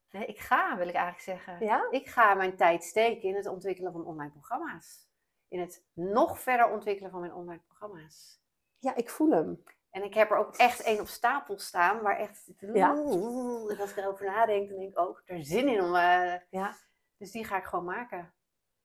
Nee, 0.10 0.26
ik 0.26 0.40
ga 0.40 0.78
wil 0.78 0.88
ik 0.88 0.94
eigenlijk 0.96 1.24
zeggen. 1.24 1.66
ja? 1.66 1.88
Ik 1.92 2.08
ga 2.08 2.34
mijn 2.34 2.56
tijd 2.58 2.84
steken 2.84 3.30
in 3.30 3.36
het 3.36 3.48
ontwikkelen 3.48 3.92
van 3.92 4.06
online 4.06 4.32
programma's. 4.32 5.08
In 5.48 5.60
het 5.60 5.86
nog 5.94 6.40
verder 6.40 6.70
ontwikkelen 6.72 7.12
van 7.12 7.20
mijn 7.20 7.34
online 7.34 7.62
programma's. 7.68 8.42
ja, 8.80 8.96
ik 8.96 9.10
voel 9.10 9.32
hem. 9.32 9.64
En 9.90 10.04
ik 10.04 10.14
heb 10.14 10.32
er 10.32 10.38
ook 10.38 10.56
echt 10.56 10.82
één 10.82 11.00
op 11.00 11.08
stapel 11.08 11.60
staan, 11.60 12.02
waar 12.02 12.18
echt... 12.18 12.52
Ja. 12.74 12.92
En 13.70 13.78
als 13.80 13.92
ik 13.92 13.98
erover 13.98 14.26
nadenk, 14.26 14.70
dan 14.70 14.80
denk 14.80 14.92
ik 14.92 15.00
ook, 15.00 15.22
heb 15.26 15.38
er 15.38 15.46
zin 15.46 15.68
in 15.68 15.82
om... 15.84 15.96
eh, 15.96 16.34
Ja. 16.50 16.76
Dus 17.18 17.32
die 17.32 17.46
ga 17.46 17.58
ik 17.58 17.64
gewoon 17.66 17.86
maken. 17.86 18.34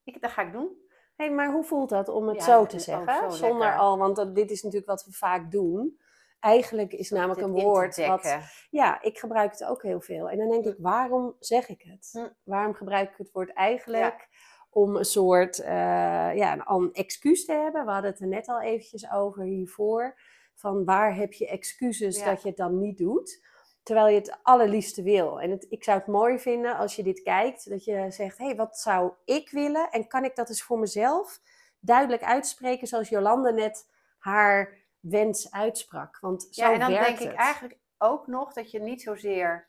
Ik, 0.04 0.21
dat 0.21 0.30
ga 0.30 0.42
ik 0.42 0.52
doen. 0.52 0.86
Hey, 1.16 1.30
maar 1.30 1.52
hoe 1.52 1.64
voelt 1.64 1.88
dat 1.88 2.08
om 2.08 2.28
het 2.28 2.37
Ja, 2.37 2.42
zo 2.42 2.66
te 2.66 2.76
oh, 2.76 2.82
zeggen? 2.82 3.32
zo 3.32 3.37
Zonder 3.37 3.58
lekker. 3.58 3.78
al, 3.78 3.99
want 3.99 4.16
dat, 4.16 4.35
dit 4.35 4.50
is 4.50 4.62
natuurlijk 4.62 4.90
wat 4.90 5.04
we 5.04 5.12
vaak 5.12 5.50
doen. 5.50 5.99
Eigenlijk 6.40 6.92
is 6.92 7.11
namelijk 7.11 7.40
een 7.40 7.52
woord 7.52 8.06
wat. 8.06 8.38
Ja, 8.70 9.02
ik 9.02 9.18
gebruik 9.18 9.50
het 9.50 9.64
ook 9.64 9.82
heel 9.82 10.00
veel. 10.00 10.30
En 10.30 10.38
dan 10.38 10.50
denk 10.50 10.64
ik, 10.64 10.76
waarom 10.78 11.37
zeg 11.38 11.68
ik 11.68 11.82
het? 11.82 12.08
Hm. 12.12 12.28
Waarom 12.42 12.75
gebruik 12.75 13.11
ik 13.11 13.16
het 13.16 13.30
woord 13.32 13.52
eigenlijk? 13.52 14.28
Om 14.70 14.96
een 14.96 15.04
soort, 15.04 15.58
eh, 15.58 16.35
ja, 16.35 16.66
een, 16.68 16.92
excuus 16.92 17.44
te 17.44 17.52
hebben. 17.52 17.85
We 17.85 17.90
hadden 17.90 18.11
het 18.11 18.20
er 18.20 18.26
net 18.26 18.49
al 18.49 18.61
eventjes 18.61 19.11
over 19.11 19.42
hiervoor. 19.42 20.18
Van 20.54 20.85
waar 20.85 21.14
heb 21.14 21.32
je 21.32 21.49
excuses 21.49 22.18
Ja. 22.18 22.25
dat 22.25 22.42
je 22.42 22.49
het 22.49 22.56
dan 22.56 22.78
niet 22.78 22.99
doet? 22.99 23.44
Terwijl 23.87 24.09
je 24.09 24.19
het 24.19 24.38
allerliefste 24.43 25.02
wil. 25.02 25.40
En 25.40 25.50
het, 25.50 25.66
ik 25.69 25.85
zou 25.85 25.99
het 25.99 26.07
mooi 26.07 26.38
vinden 26.38 26.76
als 26.76 26.97
je 26.97 27.02
dit 27.02 27.23
kijkt. 27.23 27.71
Dat 27.71 27.85
je 27.85 28.07
zegt, 28.11 28.38
hé, 28.38 28.45
hey, 28.45 28.57
wat 28.57 28.78
zou 28.78 29.12
ik 29.25 29.50
willen? 29.50 29.90
En 29.90 30.09
kan 30.09 30.25
ik 30.25 30.37
dat 30.37 30.49
eens 30.49 30.62
voor 30.62 30.78
mezelf 30.78 31.40
duidelijk 31.81 32.23
uitspreken? 32.23 32.87
Zoals 32.87 33.09
Jolande 33.09 33.52
net 33.52 33.90
haar 34.19 34.75
wens 35.00 35.50
uitsprak. 35.50 36.19
Want 36.21 36.47
zo 36.50 36.64
Ja, 36.64 36.73
en 36.73 36.81
dan 36.81 36.90
werkt 36.90 37.19
denk 37.19 37.31
ik 37.31 37.37
eigenlijk 37.38 37.78
ook 37.99 38.26
nog 38.26 38.52
dat 38.52 38.71
je 38.71 38.81
niet 38.81 39.02
zozeer 39.02 39.69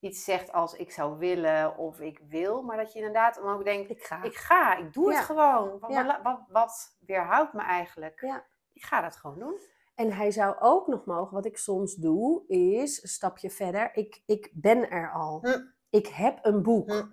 iets 0.00 0.24
zegt 0.24 0.52
als 0.52 0.74
ik 0.74 0.90
zou 0.92 1.18
willen 1.18 1.76
of 1.76 2.00
ik 2.00 2.20
wil, 2.28 2.62
maar 2.62 2.76
dat 2.76 2.92
je 2.92 2.98
inderdaad 2.98 3.34
dan 3.34 3.54
ook 3.54 3.64
denkt, 3.64 3.90
Ik 3.90 4.02
ga. 4.02 4.22
ik 4.22 4.34
ga, 4.36 4.76
ik 4.76 4.92
doe 4.92 5.10
Ja. 5.10 5.16
het 5.16 5.24
gewoon. 5.24 5.78
Wat, 5.78 5.90
Ja. 5.92 6.04
wat, 6.06 6.18
wat, 6.22 6.40
wat 6.48 6.96
weerhoudt 7.06 7.52
me 7.52 7.60
eigenlijk? 7.62 8.20
Ja. 8.20 8.46
Ik 8.72 8.82
ga 8.84 9.00
dat 9.00 9.16
gewoon 9.16 9.38
doen. 9.38 9.60
En 10.00 10.12
hij 10.12 10.30
zou 10.30 10.56
ook 10.60 10.86
nog 10.86 11.04
mogen, 11.04 11.34
wat 11.34 11.44
ik 11.44 11.56
soms 11.56 11.94
doe, 11.94 12.46
is 12.46 13.02
een 13.02 13.08
stapje 13.08 13.50
verder. 13.50 13.96
Ik, 13.96 14.22
ik 14.26 14.50
ben 14.52 14.90
er 14.90 15.12
al. 15.12 15.38
Hm. 15.40 15.60
Ik 15.90 16.06
heb 16.06 16.38
een 16.42 16.62
boek. 16.62 16.90
Hm. 16.90 17.06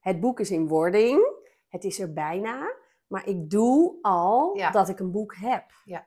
Het 0.00 0.20
boek 0.20 0.40
is 0.40 0.50
in 0.50 0.68
wording. 0.68 1.34
Het 1.68 1.84
is 1.84 1.98
er 1.98 2.12
bijna. 2.12 2.74
Maar 3.06 3.26
ik 3.26 3.50
doe 3.50 3.98
al 4.02 4.56
Ja. 4.56 4.70
dat 4.70 4.88
ik 4.88 4.98
een 4.98 5.10
boek 5.10 5.36
heb. 5.36 5.64
Ja. 5.84 6.06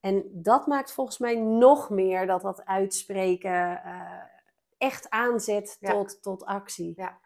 En 0.00 0.30
dat 0.32 0.66
maakt 0.66 0.92
volgens 0.92 1.18
mij 1.18 1.34
nog 1.40 1.90
meer 1.90 2.26
dat 2.26 2.42
dat 2.42 2.64
uitspreken 2.64 3.82
eh, 3.82 4.22
echt 4.78 5.10
aanzet 5.10 5.76
Ja. 5.80 5.90
tot, 5.90 6.22
tot 6.22 6.44
actie. 6.44 6.92
Ja. 6.96 7.20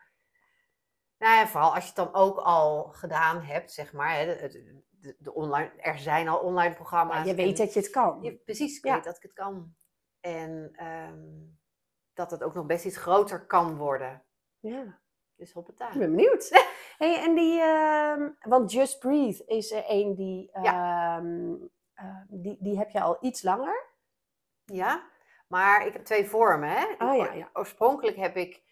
Nou 1.18 1.36
ja, 1.36 1.46
vooral 1.46 1.74
als 1.74 1.82
je 1.82 1.92
het 1.94 1.96
dan 2.12 2.14
ook 2.14 2.38
al 2.38 2.82
gedaan 2.82 3.40
hebt, 3.42 3.72
zeg 3.72 3.92
maar. 3.92 4.16
Hè, 4.16 4.48
de, 4.48 4.82
de, 5.00 5.16
de 5.18 5.34
online, 5.34 5.70
er 5.76 5.98
zijn 5.98 6.28
al 6.28 6.38
online 6.38 6.74
programma's. 6.74 7.26
Je 7.26 7.34
weet 7.34 7.58
en- 7.58 7.64
dat 7.64 7.74
je 7.74 7.80
het 7.80 7.90
kan. 7.90 8.18
je- 8.22 8.36
precies, 8.36 8.78
ik 8.78 8.84
Ja. 8.84 8.94
weet 8.94 9.04
dat 9.04 9.16
ik 9.16 9.22
het 9.22 9.32
kan. 9.32 9.74
En 10.20 10.70
ehm, 10.72 11.28
dat 12.14 12.30
het 12.30 12.42
ook 12.42 12.54
nog 12.54 12.66
best 12.66 12.84
iets 12.84 12.96
groter 12.96 13.46
kan 13.46 13.76
worden. 13.76 14.22
Ja. 14.58 14.98
Dus 15.36 15.52
hoppata. 15.52 15.92
Ik 15.92 15.98
ben 15.98 16.10
benieuwd. 16.16 16.48
hey, 16.98 17.22
en 17.24 17.34
die, 17.34 17.60
ehm, 17.60 18.30
want 18.40 18.72
Just 18.72 18.98
Breathe 18.98 19.44
is 19.46 19.70
er 19.72 19.84
een 19.88 20.14
die, 20.14 20.50
ehm, 20.52 21.54
eh, 21.94 22.20
die, 22.28 22.56
die 22.60 22.78
heb 22.78 22.90
je 22.90 23.00
al 23.00 23.16
iets 23.20 23.42
langer. 23.42 23.88
Ja, 24.64 25.08
maar 25.48 25.86
ik 25.86 25.92
heb 25.92 26.04
twee 26.04 26.28
vormen. 26.28 26.68
Hè? 26.70 26.84
Oh, 26.98 27.16
ja, 27.16 27.32
ja. 27.32 27.50
Oorspronkelijk 27.52 28.16
heb 28.16 28.36
ik 28.36 28.62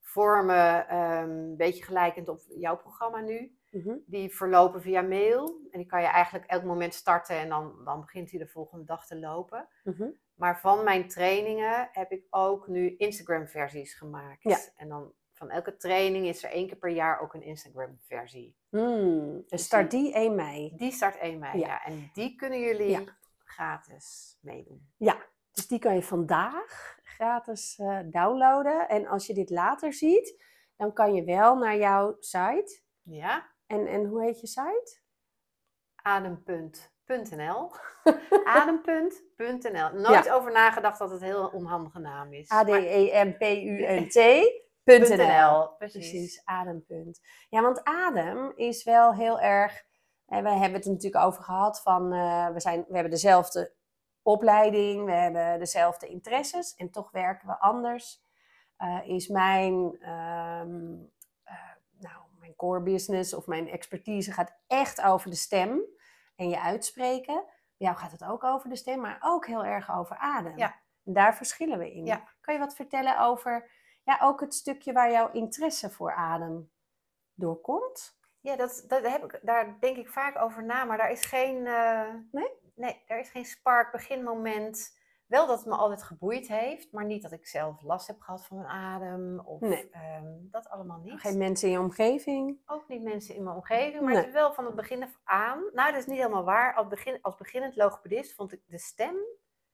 vormen 0.00 0.94
een 0.96 1.56
beetje 1.56 1.84
gelijkend 1.84 2.28
op 2.28 2.40
jouw 2.48 2.76
programma 2.76 3.20
nu. 3.20 3.58
Mhm. 3.74 3.94
Die 4.06 4.34
verlopen 4.34 4.82
via 4.82 5.02
mail. 5.02 5.60
En 5.70 5.78
die 5.78 5.86
kan 5.88 6.00
je 6.00 6.06
eigenlijk 6.06 6.44
elk 6.46 6.62
moment 6.64 6.94
starten 6.94 7.36
en 7.36 7.48
dan, 7.48 7.84
dan 7.84 8.00
begint 8.00 8.30
hij 8.30 8.38
de 8.38 8.46
volgende 8.46 8.84
dag 8.84 9.06
te 9.06 9.18
lopen. 9.18 9.68
Mhm. 9.84 10.08
Maar 10.34 10.60
van 10.60 10.84
mijn 10.84 11.08
trainingen 11.08 11.88
heb 11.92 12.10
ik 12.10 12.26
ook 12.30 12.66
nu 12.68 12.94
Instagram-versies 12.96 13.94
gemaakt. 13.94 14.42
Ja. 14.42 14.58
En 14.76 14.88
dan 14.88 15.12
van 15.32 15.50
elke 15.50 15.76
training 15.76 16.26
is 16.26 16.44
er 16.44 16.50
één 16.50 16.66
keer 16.66 16.76
per 16.76 16.90
jaar 16.90 17.20
ook 17.20 17.34
een 17.34 17.42
Instagram-versie. 17.42 18.56
Hmm, 18.68 19.42
Dus 19.46 19.64
start 19.64 19.90
die 19.90 20.12
1 20.14 20.34
mei. 20.34 20.72
Die 20.76 20.92
start 20.92 21.16
1 21.20 21.38
mei. 21.38 21.58
Ja. 21.58 21.66
Ja. 21.66 21.84
En 21.84 22.10
die 22.12 22.34
kunnen 22.34 22.60
jullie 22.60 22.88
Ja. 22.90 23.02
gratis 23.44 24.38
meedoen. 24.40 24.92
Dus 25.52 25.66
die 25.66 25.78
kan 25.78 25.94
je 25.94 26.02
vandaag 26.02 26.98
gratis 27.02 27.78
eh, 27.78 27.98
downloaden. 28.04 28.88
En 28.88 29.06
als 29.06 29.26
je 29.26 29.34
dit 29.34 29.50
later 29.50 29.92
ziet, 29.92 30.42
dan 30.76 30.92
kan 30.92 31.14
je 31.14 31.24
wel 31.24 31.56
naar 31.56 31.76
jouw 31.76 32.16
site. 32.20 32.82
Ja, 33.02 33.52
En, 33.66 33.86
en 33.86 34.04
hoe 34.04 34.22
heet 34.22 34.40
je 34.40 34.46
site? 34.46 35.02
adempunt.nl. 35.94 37.70
Adempunt.nl. 38.44 39.92
Nooit 39.92 40.30
over 40.30 40.52
nagedacht 40.52 40.98
dat 40.98 41.10
het 41.10 41.20
een 41.20 41.26
heel 41.26 41.48
onhandige 41.48 41.98
naam 41.98 42.32
is. 42.32 42.50
a 42.50 42.64
d 42.64 42.68
e 42.68 43.24
m 43.24 43.36
p 43.36 43.42
u 43.42 43.86
n 43.86 44.08
t.nl. 44.08 44.62
.nl, 45.16 45.76
precies. 45.78 46.10
Precies, 46.10 46.42
adempunt. 46.44 47.20
Ja, 47.48 47.62
want 47.62 47.84
adem 47.84 48.52
is 48.56 48.84
wel 48.84 49.14
heel 49.14 49.40
erg. 49.40 49.84
En 50.26 50.42
we 50.42 50.50
hebben 50.50 50.72
het 50.72 50.84
er 50.84 50.90
natuurlijk 50.92 51.24
over 51.24 51.42
gehad 51.42 51.82
van 51.82 52.12
eh, 52.12 52.48
we, 52.48 52.60
zijn, 52.60 52.84
we 52.88 52.94
hebben 52.94 53.10
dezelfde 53.10 53.74
opleiding, 54.22 55.04
we 55.04 55.12
hebben 55.12 55.58
dezelfde 55.58 56.06
interesses 56.06 56.74
en 56.74 56.90
toch 56.90 57.10
werken 57.10 57.48
we 57.48 57.58
anders. 57.58 58.22
Eh, 58.76 59.00
is 59.04 59.28
mijn, 59.28 59.96
ehm, 60.00 60.94
mijn 62.54 62.72
core 62.72 62.82
business 62.82 63.34
of 63.34 63.46
mijn 63.46 63.68
expertise 63.68 64.32
gaat 64.32 64.54
echt 64.66 65.02
over 65.02 65.30
de 65.30 65.36
stem 65.36 65.82
en 66.36 66.48
je 66.48 66.60
uitspreken. 66.60 67.34
Bij 67.76 67.86
jou 67.86 67.96
gaat 67.96 68.12
het 68.12 68.24
ook 68.24 68.44
over 68.44 68.68
de 68.68 68.76
stem, 68.76 69.00
maar 69.00 69.18
ook 69.20 69.46
heel 69.46 69.64
erg 69.64 69.96
over 69.96 70.16
adem. 70.16 70.58
Ja. 70.58 70.80
En 71.04 71.12
daar 71.12 71.36
verschillen 71.36 71.78
we 71.78 71.92
in. 71.92 72.06
Ja. 72.06 72.28
Kan 72.40 72.54
je 72.54 72.60
wat 72.60 72.74
vertellen 72.74 73.20
over 73.20 73.70
ja, 74.02 74.18
ook 74.22 74.40
het 74.40 74.54
stukje 74.54 74.92
waar 74.92 75.10
jouw 75.10 75.30
interesse 75.32 75.90
voor 75.90 76.14
adem 76.14 76.70
doorkomt? 77.34 78.18
Ja, 78.40 78.56
dat, 78.56 78.84
dat 78.88 79.02
heb 79.06 79.24
ik, 79.24 79.40
daar 79.42 79.76
denk 79.80 79.96
ik 79.96 80.08
vaak 80.08 80.38
over 80.38 80.64
na, 80.64 80.84
maar 80.84 80.96
daar 80.96 81.10
is 81.10 81.24
geen, 81.24 81.66
eh, 81.66 82.14
Nee? 82.30 82.50
nee, 82.74 83.02
daar 83.06 83.18
is 83.18 83.30
geen 83.30 83.44
spark, 83.44 83.92
beginmoment. 83.92 84.98
Wel 85.26 85.46
dat 85.46 85.58
het 85.58 85.66
me 85.66 85.74
altijd 85.74 86.02
geboeid 86.02 86.48
heeft, 86.48 86.92
maar 86.92 87.04
niet 87.04 87.22
dat 87.22 87.32
ik 87.32 87.46
zelf 87.46 87.82
last 87.82 88.06
heb 88.06 88.20
gehad 88.20 88.46
van 88.46 88.56
mijn 88.56 88.68
adem 88.68 89.40
of 89.40 89.60
Nee. 89.60 89.90
ehm, 89.90 90.32
dat 90.50 90.68
allemaal 90.68 90.98
niet. 91.00 91.20
Geen 91.20 91.38
mensen 91.38 91.68
in 91.68 91.74
je 91.74 91.80
omgeving? 91.80 92.60
Ook 92.66 92.88
niet 92.88 93.02
mensen 93.02 93.34
in 93.34 93.42
mijn 93.42 93.56
omgeving, 93.56 94.00
maar 94.02 94.08
Nee. 94.12 94.16
het 94.16 94.26
is 94.26 94.32
wel 94.32 94.52
van 94.54 94.64
het 94.64 94.74
begin 94.74 95.02
af 95.02 95.18
aan. 95.24 95.62
Nou, 95.72 95.90
dat 95.92 96.00
is 96.00 96.06
niet 96.06 96.16
helemaal 96.18 96.44
waar. 96.44 96.74
Als, 96.74 96.86
begin, 96.88 97.18
als 97.22 97.36
beginnend 97.36 97.76
logopedist 97.76 98.34
vond 98.34 98.52
ik 98.52 98.62
de 98.66 98.78
stem 98.78 99.16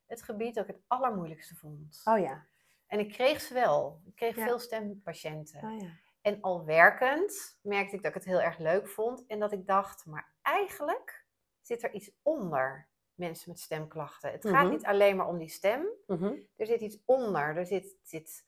het 0.06 0.22
gebied 0.22 0.54
dat 0.54 0.68
ik 0.68 0.74
het 0.74 0.84
allermoeilijkste 0.86 1.54
vond. 1.56 2.00
Oh 2.04 2.18
ja. 2.18 2.46
En 2.86 2.98
ik 2.98 3.12
kreeg 3.12 3.40
ze 3.40 3.54
wel. 3.54 4.00
Ik 4.04 4.14
kreeg 4.14 4.36
Ja. 4.36 4.44
veel 4.46 4.58
stempatiënten. 4.58 5.62
Oh 5.64 5.80
ja. 5.80 5.88
En 6.20 6.40
al 6.40 6.64
werkend 6.64 7.58
merkte 7.62 7.96
ik 7.96 8.02
dat 8.02 8.10
ik 8.10 8.16
het 8.16 8.26
heel 8.26 8.40
erg 8.40 8.58
leuk 8.58 8.88
vond. 8.88 9.26
En 9.26 9.38
dat 9.38 9.52
ik 9.52 9.66
dacht, 9.66 10.06
maar 10.06 10.32
eigenlijk 10.42 11.26
zit 11.60 11.82
er 11.82 11.92
iets 11.92 12.10
onder 12.22 12.88
mensen 13.20 13.50
met 13.50 13.60
stemklachten. 13.60 14.30
Het 14.32 14.48
gaat 14.48 14.62
Mhm. 14.64 14.72
niet 14.72 14.84
alleen 14.84 15.16
maar 15.16 15.28
om 15.28 15.38
die 15.38 15.48
stem. 15.48 15.86
Mhm. 16.06 16.32
Er 16.56 16.66
zit 16.66 16.80
iets 16.80 17.02
onder. 17.04 17.56
Er 17.56 17.66
zit, 17.66 17.96
zit 18.02 18.46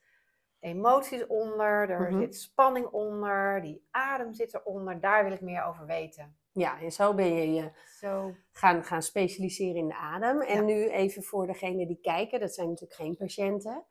emoties 0.60 1.26
onder. 1.26 1.90
Er 1.90 2.10
Mhm. 2.10 2.20
zit 2.20 2.36
spanning 2.36 2.86
onder. 2.86 3.60
Die 3.62 3.86
adem 3.90 4.32
zit 4.34 4.54
eronder. 4.54 5.00
Daar 5.00 5.24
wil 5.24 5.32
ik 5.32 5.40
meer 5.40 5.64
over 5.64 5.86
weten. 5.86 6.36
Ja, 6.52 6.80
en 6.80 6.92
zo 6.92 7.14
ben 7.14 7.34
je 7.34 7.52
je 7.52 7.70
Zo. 7.98 8.34
gaan, 8.52 8.84
gaan 8.84 9.02
specialiseren 9.02 9.76
in 9.76 9.88
de 9.88 9.94
adem. 9.96 10.40
En 10.40 10.56
Ja. 10.56 10.62
nu 10.62 10.88
even 10.88 11.22
voor 11.22 11.46
degenen 11.46 11.86
die 11.86 11.98
kijken, 12.02 12.40
dat 12.40 12.54
zijn 12.54 12.68
natuurlijk 12.68 13.00
geen 13.00 13.16
patiënten. 13.16 13.84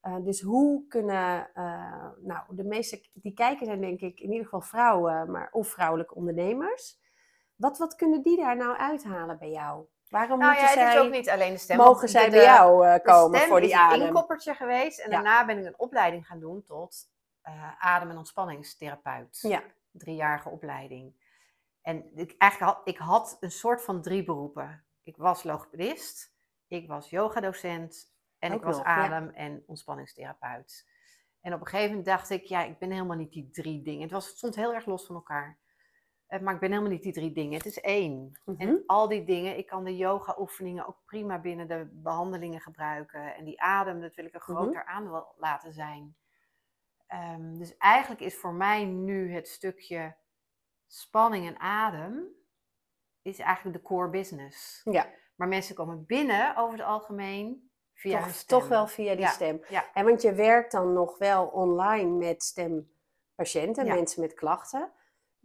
Eh, 0.00 0.16
dus 0.24 0.40
hoe 0.40 0.86
kunnen, 0.86 1.50
eh, 1.54 2.08
nou, 2.20 2.56
de 2.56 2.64
meeste 2.64 3.08
die 3.12 3.32
kijken 3.34 3.66
zijn 3.66 3.80
denk 3.80 4.00
ik 4.00 4.20
in 4.20 4.28
ieder 4.30 4.44
geval 4.44 4.60
vrouwen, 4.60 5.30
maar 5.30 5.48
of 5.52 5.68
vrouwelijke 5.68 6.14
ondernemers. 6.14 6.98
Wat, 7.56 7.78
wat 7.78 7.94
kunnen 7.96 8.22
die 8.22 8.36
daar 8.36 8.56
nou 8.56 8.76
uithalen 8.76 9.38
bij 9.38 9.50
jou? 9.50 9.86
Waarom 10.08 10.38
Nou 10.38 10.52
moeten 10.52 10.78
ja, 10.78 10.84
het 10.86 10.94
is 10.94 11.00
ook 11.00 11.10
niet 11.10 11.30
alleen 11.30 11.52
de 11.52 11.58
stem. 11.58 11.76
mogen 11.76 12.08
zij 12.08 12.24
de- 12.24 12.30
bij 12.30 12.42
jou 12.44 12.86
eh, 12.86 13.02
komen 13.02 13.40
voor 13.40 13.60
die 13.60 13.68
is 13.68 13.74
een 13.74 13.80
adem? 13.80 14.06
inkoppertje 14.06 14.54
geweest. 14.54 14.98
En 14.98 15.10
Ja. 15.10 15.14
daarna 15.16 15.44
ben 15.46 15.58
ik 15.58 15.64
een 15.64 15.78
opleiding 15.78 16.26
gaan 16.26 16.40
doen 16.40 16.62
tot 16.64 17.14
eh, 17.42 17.84
adem- 17.84 18.10
en 18.10 18.16
ontspanningstherapeut. 18.16 19.38
Ja. 19.42 19.62
Driejarige 19.90 20.48
opleiding. 20.48 21.24
En 21.82 22.10
ik, 22.14 22.34
eigenlijk 22.38 22.72
had, 22.72 22.88
ik 22.88 22.98
had 22.98 23.36
een 23.40 23.50
soort 23.50 23.82
van 23.84 24.02
drie 24.02 24.24
beroepen. 24.24 24.84
Ik 25.02 25.16
was 25.16 25.42
logopedist, 25.42 26.32
ik 26.68 26.88
was 26.88 27.10
yogadocent 27.10 28.12
en 28.38 28.52
Ook 28.52 28.58
ik 28.58 28.64
was 28.64 28.76
nog, 28.76 28.86
ja. 28.86 28.92
adem- 28.96 29.30
en 29.34 29.62
ontspanningstherapeut. 29.66 30.86
En 31.40 31.54
op 31.54 31.60
een 31.60 31.66
gegeven 31.66 31.88
moment 31.88 32.06
dacht 32.06 32.30
ik, 32.30 32.44
ja, 32.44 32.62
ik 32.64 32.78
ben 32.78 32.90
helemaal 32.90 33.16
niet 33.16 33.32
die 33.32 33.50
drie 33.50 33.82
dingen. 33.82 34.02
Het, 34.02 34.10
was, 34.10 34.26
het 34.28 34.36
stond 34.36 34.54
heel 34.56 34.74
erg 34.74 34.86
los 34.86 35.06
van 35.06 35.14
elkaar. 35.14 35.58
Eh, 36.26 36.40
Maar 36.40 36.54
ik 36.54 36.60
ben 36.60 36.70
helemaal 36.70 36.90
niet 36.90 37.02
die 37.02 37.12
drie 37.12 37.32
dingen. 37.32 37.56
Het 37.56 37.66
is 37.66 37.80
één. 37.80 38.40
Mhm. 38.44 38.60
En 38.60 38.82
al 38.86 39.08
die 39.08 39.24
dingen, 39.24 39.56
ik 39.58 39.66
kan 39.66 39.84
de 39.84 39.96
yoga-oefeningen 39.96 40.86
ook 40.86 40.98
prima 41.04 41.38
binnen 41.38 41.68
de 41.68 41.88
behandelingen 41.92 42.60
gebruiken. 42.60 43.34
En 43.34 43.44
die 43.44 43.60
adem, 43.60 44.00
dat 44.00 44.14
wil 44.14 44.24
ik 44.24 44.34
een 44.34 44.40
Mhm. 44.46 44.52
groter 44.56 44.84
aandeel 44.84 45.34
laten 45.38 45.72
zijn. 45.72 46.16
Ehm, 47.06 47.54
dus 47.58 47.76
eigenlijk 47.76 48.20
is 48.20 48.36
voor 48.36 48.52
mij 48.54 48.84
nu 48.84 49.32
het 49.32 49.48
stukje 49.48 50.14
spanning 50.86 51.46
en 51.46 51.60
adem, 51.60 52.24
is 53.22 53.38
eigenlijk 53.38 53.76
de 53.76 53.82
core 53.82 54.08
business. 54.10 54.80
Ja, 54.84 55.06
Maar 55.36 55.48
mensen 55.48 55.74
komen 55.74 56.06
binnen 56.06 56.56
over 56.56 56.78
het 56.78 56.86
algemeen 56.86 57.70
via 57.94 58.18
toch, 58.22 58.34
stem. 58.34 58.58
toch 58.58 58.68
wel 58.68 58.86
via 58.86 59.12
die 59.12 59.20
Ja, 59.20 59.28
stem. 59.30 59.60
ja. 59.68 59.84
En 59.92 60.04
want 60.04 60.22
je 60.22 60.32
werkt 60.34 60.72
dan 60.72 60.92
nog 60.92 61.18
wel 61.18 61.46
online 61.46 62.10
met 62.10 62.42
stempatiënten, 62.42 63.84
Ja. 63.84 63.94
mensen 63.94 64.20
met 64.20 64.34
klachten. 64.34 64.92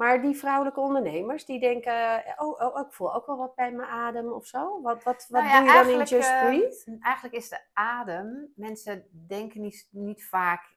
Maar 0.01 0.21
die 0.21 0.35
vrouwelijke 0.35 0.79
ondernemers 0.79 1.45
die 1.45 1.59
denken, 1.59 2.23
oh, 2.37 2.59
oh, 2.59 2.79
ik 2.87 2.93
voel 2.93 3.13
ook 3.13 3.25
wel 3.25 3.37
wat 3.37 3.55
bij 3.55 3.71
mijn 3.71 3.89
adem 3.89 4.31
of 4.31 4.45
zo. 4.45 4.81
Wat, 4.81 5.03
wat, 5.03 5.27
wat 5.29 5.41
Nou 5.43 5.53
ja, 5.53 5.59
doe 5.59 5.67
je 5.67 5.97
dan 5.97 5.99
in 5.99 6.17
Just 6.17 6.29
eh, 6.29 6.45
Breathe? 6.45 6.97
Eigenlijk 6.99 7.35
is 7.35 7.49
de 7.49 7.59
adem, 7.73 8.53
mensen 8.55 9.05
denken 9.27 9.61
niet, 9.61 9.87
niet 9.91 10.25
vaak, 10.25 10.75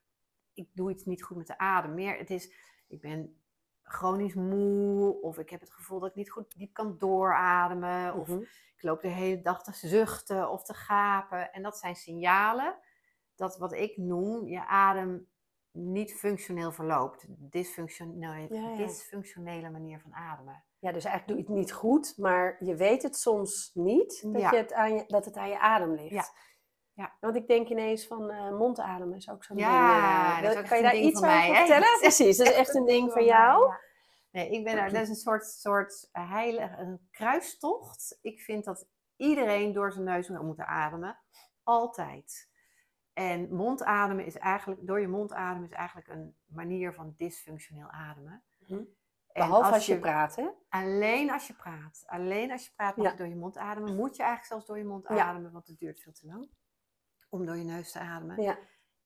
ik 0.55 0.69
doe 0.73 0.91
iets 0.91 1.05
niet 1.05 1.23
goed 1.23 1.37
met 1.37 1.47
de 1.47 1.59
adem. 1.59 1.95
Meer, 1.95 2.19
het 2.19 2.31
is, 2.31 2.53
ik 2.89 3.01
ben 3.01 3.43
chronisch 3.83 4.35
moe, 4.35 5.21
of 5.21 5.39
ik 5.39 5.51
heb 5.51 5.61
het 5.61 5.73
gevoel 5.73 6.01
dat 6.01 6.09
ik 6.09 6.15
niet 6.17 6.31
goed 6.31 6.57
diep 6.57 6.73
kan 6.73 6.99
doorademen, 6.99 8.15
of 8.15 8.29
Mhm. 8.29 8.41
ik 8.77 8.83
loop 8.83 9.03
de 9.03 9.09
hele 9.09 9.41
dag 9.41 9.63
te 9.63 9.73
zuchten 9.73 10.51
of 10.51 10.65
te 10.65 10.75
gapen. 10.75 11.53
En 11.53 11.63
dat 11.63 11.79
zijn 11.79 11.97
signalen 11.97 12.77
dat 13.37 13.59
wat 13.59 13.73
ik 13.73 13.97
noem, 13.97 14.47
je 14.47 14.67
adem 14.67 15.29
niet 15.77 16.15
functioneel 16.15 16.73
verloopt. 16.73 17.25
Dysfunctionele, 17.29 18.55
Ja, 18.55 18.69
ja. 18.69 18.77
dysfunctionele 18.77 19.71
manier 19.71 20.01
van 20.01 20.15
ademen. 20.15 20.65
Ja, 20.79 20.93
dus 20.93 21.05
eigenlijk 21.05 21.27
doe 21.27 21.37
je 21.37 21.43
het 21.53 21.63
niet 21.65 21.73
goed, 21.73 22.15
maar 22.17 22.57
je 22.65 22.75
weet 22.77 23.03
het 23.03 23.17
soms 23.17 23.71
niet 23.75 24.23
dat, 24.33 24.41
Ja. 24.41 24.51
je 24.51 24.57
het, 24.57 24.73
aan 24.73 24.95
je, 24.95 25.05
dat 25.07 25.25
het 25.25 25.37
aan 25.37 25.49
je 25.49 25.59
adem 25.59 25.93
ligt. 25.95 26.11
Ja. 26.15 26.25
Ja. 26.93 27.17
Want 27.21 27.37
ik 27.37 27.47
denk 27.47 27.69
ineens 27.69 28.07
van 28.07 28.31
eh 28.31 28.51
mondademen 28.59 29.17
is 29.17 29.31
ook 29.31 29.45
zo'n 29.45 29.57
Ja, 29.57 30.35
ding. 30.41 30.49
dat 30.49 30.59
ook 30.59 30.67
kan 30.69 30.77
je 30.77 30.83
daar 30.83 30.97
iets 30.97 31.19
van 31.21 31.29
over 31.29 31.39
mij, 31.39 31.49
hè? 31.49 31.55
vertellen? 31.57 31.93
Is 31.93 31.99
Precies, 32.01 32.37
dat 32.37 32.47
is 32.47 32.53
echt 32.53 32.75
een 32.75 32.85
ding 32.85 33.13
van 33.13 33.25
jou. 33.25 33.75
Nee, 34.31 34.51
ik 34.51 34.65
ben 34.65 34.79
er, 34.79 34.93
dat 34.93 35.03
is 35.03 35.09
een 35.09 35.15
soort, 35.15 35.45
soort 35.47 36.09
heilige, 36.13 36.77
een 36.77 37.09
kruistocht. 37.11 38.19
Ik 38.23 38.41
vind 38.41 38.65
dat 38.65 38.87
iedereen 39.17 39.73
door 39.73 39.93
zijn 39.93 40.05
neus 40.05 40.29
moet 40.29 40.43
moeten 40.43 40.67
ademen. 40.67 41.19
Altijd. 41.63 42.49
En 43.14 43.55
mondademen 43.55 44.24
is 44.24 44.38
eigenlijk, 44.38 44.87
door 44.87 45.00
je 45.00 45.09
mond 45.09 45.33
ademen 45.33 45.68
is 45.68 45.74
eigenlijk 45.74 46.09
een 46.09 46.37
manier 46.46 46.94
van 46.94 47.14
dysfunctioneel 47.16 47.90
ademen. 47.90 48.42
Mhm. 48.66 48.83
Behalve 49.33 49.72
als 49.72 49.87
je 49.87 49.98
praat, 49.98 50.37
hè? 50.37 50.48
Alleen 50.68 51.31
als 51.31 51.46
je 51.46 51.55
praat. 51.55 52.03
Alleen 52.07 52.50
als 52.50 52.64
je 52.66 52.72
praat 52.77 52.96
mag 52.96 53.07
Ja. 53.07 53.12
je 53.12 53.16
door 53.18 53.27
je 53.29 53.37
mond 53.37 53.57
ademen. 53.57 53.96
Moet 53.96 54.16
je 54.16 54.22
eigenlijk 54.22 54.53
zelfs 54.53 54.66
door 54.66 54.79
je 54.79 54.85
mond 54.85 55.09
Ja. 55.09 55.24
ademen, 55.29 55.53
want 55.53 55.66
het 55.66 55.79
duurt 55.79 56.00
veel 56.00 56.12
te 56.12 56.27
lang 56.27 56.50
om 57.29 57.46
door 57.46 57.57
je 57.57 57.64
neus 57.64 57.92
te 57.92 57.98
ademen. 57.98 58.42
Ja. 58.42 58.59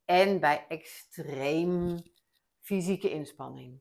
En 0.05 0.41
bij 0.41 0.67
extreem 0.69 1.97
fysieke 2.61 3.11
inspanning. 3.11 3.81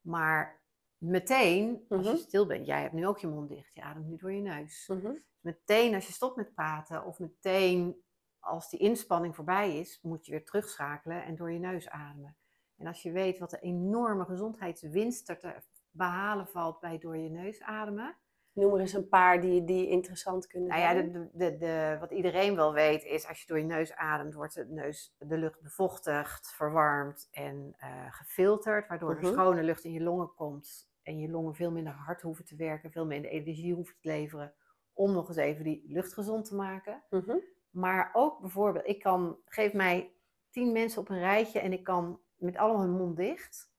Maar 0.00 0.62
meteen, 0.98 1.84
als 1.88 2.00
Mhm. 2.06 2.10
je 2.14 2.20
stil 2.22 2.46
bent, 2.46 2.66
jij 2.66 2.80
hebt 2.80 2.92
nu 2.92 3.06
ook 3.06 3.18
je 3.18 3.26
mond 3.26 3.48
dicht, 3.48 3.74
je 3.74 3.82
ademt 3.82 4.06
nu 4.06 4.16
door 4.16 4.32
je 4.32 4.40
neus. 4.40 4.88
Mhm. 4.88 5.12
Meteen 5.40 5.94
als 5.94 6.06
je 6.06 6.12
stopt 6.12 6.36
met 6.36 6.54
praten, 6.54 7.04
of 7.04 7.18
meteen 7.18 8.02
als 8.44 8.70
die 8.70 8.80
inspanning 8.80 9.34
voorbij 9.34 9.78
is, 9.78 10.00
moet 10.02 10.26
je 10.26 10.30
weer 10.32 10.44
terugschakelen 10.44 11.24
en 11.24 11.36
door 11.36 11.52
je 11.52 11.58
neus 11.58 11.88
ademen. 11.88 12.36
En 12.76 12.86
als 12.86 13.02
je 13.02 13.12
weet 13.12 13.38
wat 13.38 13.50
de 13.50 13.58
enorme 13.58 14.24
gezondheidswinst 14.24 15.28
er 15.28 15.38
te 15.38 15.54
behalen 15.90 16.46
valt 16.46 16.80
bij 16.80 16.98
door 16.98 17.16
je 17.16 17.30
neus 17.30 17.62
ademen, 17.62 18.16
Noem 18.54 18.74
er 18.74 18.80
eens 18.80 18.92
een 18.92 19.08
paar 19.08 19.40
die, 19.40 19.64
die 19.64 19.88
interessant 19.88 20.46
kunnen 20.46 20.68
nou 20.68 20.80
ja, 20.80 20.94
de, 20.94 21.28
de, 21.32 21.56
de, 21.56 21.96
wat 22.00 22.10
iedereen 22.10 22.56
wel 22.56 22.72
weet 22.72 23.04
is, 23.04 23.28
als 23.28 23.40
je 23.40 23.46
door 23.46 23.58
je 23.58 23.64
neus 23.64 23.94
ademt, 23.94 24.34
wordt 24.34 24.54
de, 24.54 24.66
neus, 24.68 25.14
de 25.18 25.38
lucht 25.38 25.62
bevochtigd, 25.62 26.52
verwarmd 26.52 27.28
en 27.30 27.74
eh, 27.78 28.12
gefilterd, 28.12 28.88
waardoor 28.88 29.14
Mhm. 29.14 29.24
er 29.24 29.32
schone 29.32 29.62
lucht 29.62 29.84
in 29.84 29.92
je 29.92 30.02
longen 30.02 30.34
komt 30.34 30.92
en 31.02 31.18
je 31.18 31.28
longen 31.28 31.54
veel 31.54 31.70
minder 31.70 31.92
hard 31.92 32.22
hoeven 32.22 32.44
te 32.44 32.56
werken, 32.56 32.90
veel 32.90 33.06
minder 33.06 33.30
energie 33.30 33.74
hoeven 33.74 33.94
te 34.00 34.08
leveren, 34.08 34.54
om 34.92 35.12
nog 35.12 35.28
eens 35.28 35.36
even 35.36 35.64
die 35.64 35.84
lucht 35.86 36.12
gezond 36.12 36.44
te 36.44 36.54
maken. 36.54 37.02
Mhm. 37.10 37.36
Maar 37.74 38.10
ook 38.12 38.40
bijvoorbeeld, 38.40 38.86
ik 38.86 38.98
kan, 39.00 39.38
geef 39.44 39.72
mij 39.72 40.12
tien 40.50 40.72
mensen 40.72 41.00
op 41.00 41.08
een 41.08 41.18
rijtje 41.18 41.60
en 41.60 41.72
ik 41.72 41.84
kan 41.84 42.20
met 42.36 42.56
allemaal 42.56 42.82
hun 42.82 42.96
mond 42.96 43.16
dicht. 43.16 43.72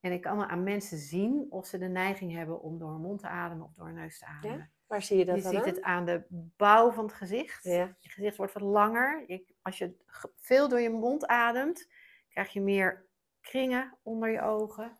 En 0.00 0.12
ik 0.12 0.20
kan 0.22 0.44
aan 0.44 0.62
mensen 0.62 0.98
zien 0.98 1.46
of 1.50 1.66
ze 1.66 1.78
de 1.78 1.88
neiging 1.88 2.32
hebben 2.32 2.60
om 2.60 2.78
door 2.78 2.90
hun 2.90 3.00
mond 3.00 3.20
te 3.20 3.28
ademen 3.28 3.64
of 3.66 3.72
door 3.74 3.86
hun 3.86 3.94
neus 3.94 4.18
te 4.18 4.26
ademen. 4.26 4.70
Waar 4.86 5.02
zie 5.02 5.18
je 5.18 5.24
dat 5.24 5.36
Je 5.36 5.42
dan 5.42 5.50
ziet 5.52 5.60
aan? 5.60 5.68
het 5.68 5.82
aan 5.82 6.04
de 6.04 6.24
bouw 6.56 6.90
van 6.90 7.04
het 7.04 7.14
gezicht. 7.14 7.64
Ja. 7.64 7.96
Je 7.98 8.08
gezicht 8.08 8.36
wordt 8.36 8.52
wat 8.52 8.62
langer. 8.62 9.24
Je- 9.26 9.54
als 9.62 9.78
je 9.78 9.96
veel 10.36 10.68
door 10.68 10.80
je 10.80 10.90
mond 10.90 11.26
ademt, 11.26 11.88
krijg 12.28 12.52
je 12.52 12.60
meer 12.60 13.06
kringen 13.40 13.98
onder 14.02 14.28
je 14.30 14.40
ogen. 14.40 14.98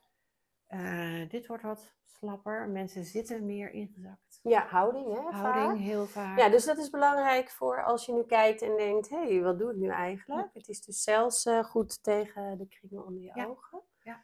Eh, 0.66 1.28
dit 1.28 1.46
wordt 1.46 1.62
wat 1.62 1.96
slapper. 2.18 2.68
Mensen 2.68 3.04
zitten 3.04 3.46
meer 3.46 3.70
ingezakt. 3.70 4.40
ja, 4.42 4.66
houding, 4.66 5.06
hè? 5.06 5.20
Houding 5.20 5.66
vaak. 5.66 5.76
heel 5.76 6.06
vaak. 6.06 6.38
Ja, 6.38 6.48
dus 6.48 6.64
dat 6.64 6.78
is 6.78 6.90
belangrijk 6.90 7.50
voor 7.50 7.84
als 7.84 8.06
je 8.06 8.12
nu 8.12 8.22
kijkt 8.24 8.62
en 8.62 8.76
denkt, 8.76 9.08
hé, 9.08 9.26
hey, 9.28 9.42
wat 9.42 9.58
doe 9.58 9.70
ik 9.70 9.76
nu 9.76 9.88
eigenlijk? 9.88 10.48
Het 10.52 10.68
is 10.68 10.80
dus 10.84 11.02
zelfs 11.02 11.44
eh, 11.46 11.64
goed 11.64 12.02
tegen 12.02 12.58
de 12.58 12.66
kringen 12.68 13.04
onder 13.04 13.22
je 13.22 13.30
Ja. 13.34 13.46
ogen. 13.46 13.80
Ja. 14.02 14.20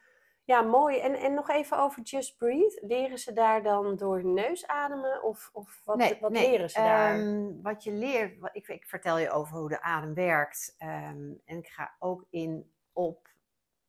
Ja, 0.47 0.63
mooi. 0.63 0.99
En, 0.99 1.15
en 1.15 1.35
nog 1.35 1.49
even 1.51 1.79
over 1.79 2.03
Just 2.03 2.37
Breathe. 2.37 2.79
Leren 2.87 3.19
ze 3.19 3.33
daar 3.33 3.63
dan 3.63 3.97
door 3.97 4.25
neus 4.25 4.67
ademen? 4.67 5.23
Of, 5.23 5.51
of 5.53 5.81
wat, 5.85 5.97
nee, 5.97 6.19
wat 6.21 6.31
nee. 6.31 6.51
leren 6.51 6.71
ze 6.71 6.79
daar? 6.79 7.19
Ehm, 7.19 7.63
wat 7.63 7.85
je 7.85 7.93
leert, 7.93 8.39
wat- 8.39 8.51
ik, 8.57 8.69
ik 8.69 8.85
vertel 8.87 9.19
je 9.19 9.31
over 9.31 9.59
hoe 9.59 9.69
de 9.69 9.81
adem 9.83 10.15
werkt. 10.15 10.75
ehm, 10.79 11.33
en 11.45 11.59
ik 11.59 11.67
ga 11.67 11.95
ook 11.99 12.25
in 12.31 12.73
op. 12.93 13.29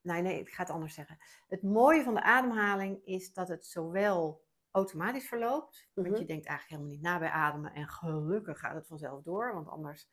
Nee, 0.05 0.21
nee, 0.21 0.39
ik 0.39 0.49
ga 0.49 0.63
het 0.63 0.71
anders 0.71 0.93
zeggen. 0.93 1.17
Het 1.47 1.63
mooie 1.63 2.03
van 2.03 2.13
de 2.13 2.21
ademhaling 2.21 3.05
is 3.05 3.33
dat 3.33 3.47
het 3.47 3.65
zowel 3.65 4.43
automatisch 4.71 5.27
verloopt. 5.27 5.87
Mhm. 5.93 6.07
Want 6.07 6.19
je 6.19 6.25
denkt 6.25 6.45
eigenlijk 6.45 6.69
helemaal 6.69 6.91
niet 6.91 7.01
na 7.01 7.19
bij 7.19 7.29
ademen. 7.29 7.73
En 7.73 7.87
gelukkig 7.87 8.59
gaat 8.59 8.75
het 8.75 8.87
vanzelf 8.87 9.23
door. 9.23 9.53
Want 9.53 9.67
anders 9.67 10.07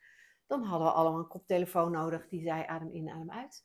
dan 0.46 0.62
hadden 0.62 0.88
we 0.88 0.94
allemaal 0.94 1.18
een 1.18 1.28
koptelefoon 1.28 1.90
nodig 1.90 2.28
die 2.28 2.42
zei 2.42 2.64
adem 2.66 2.90
in, 2.92 3.10
adem 3.10 3.30
uit. 3.30 3.64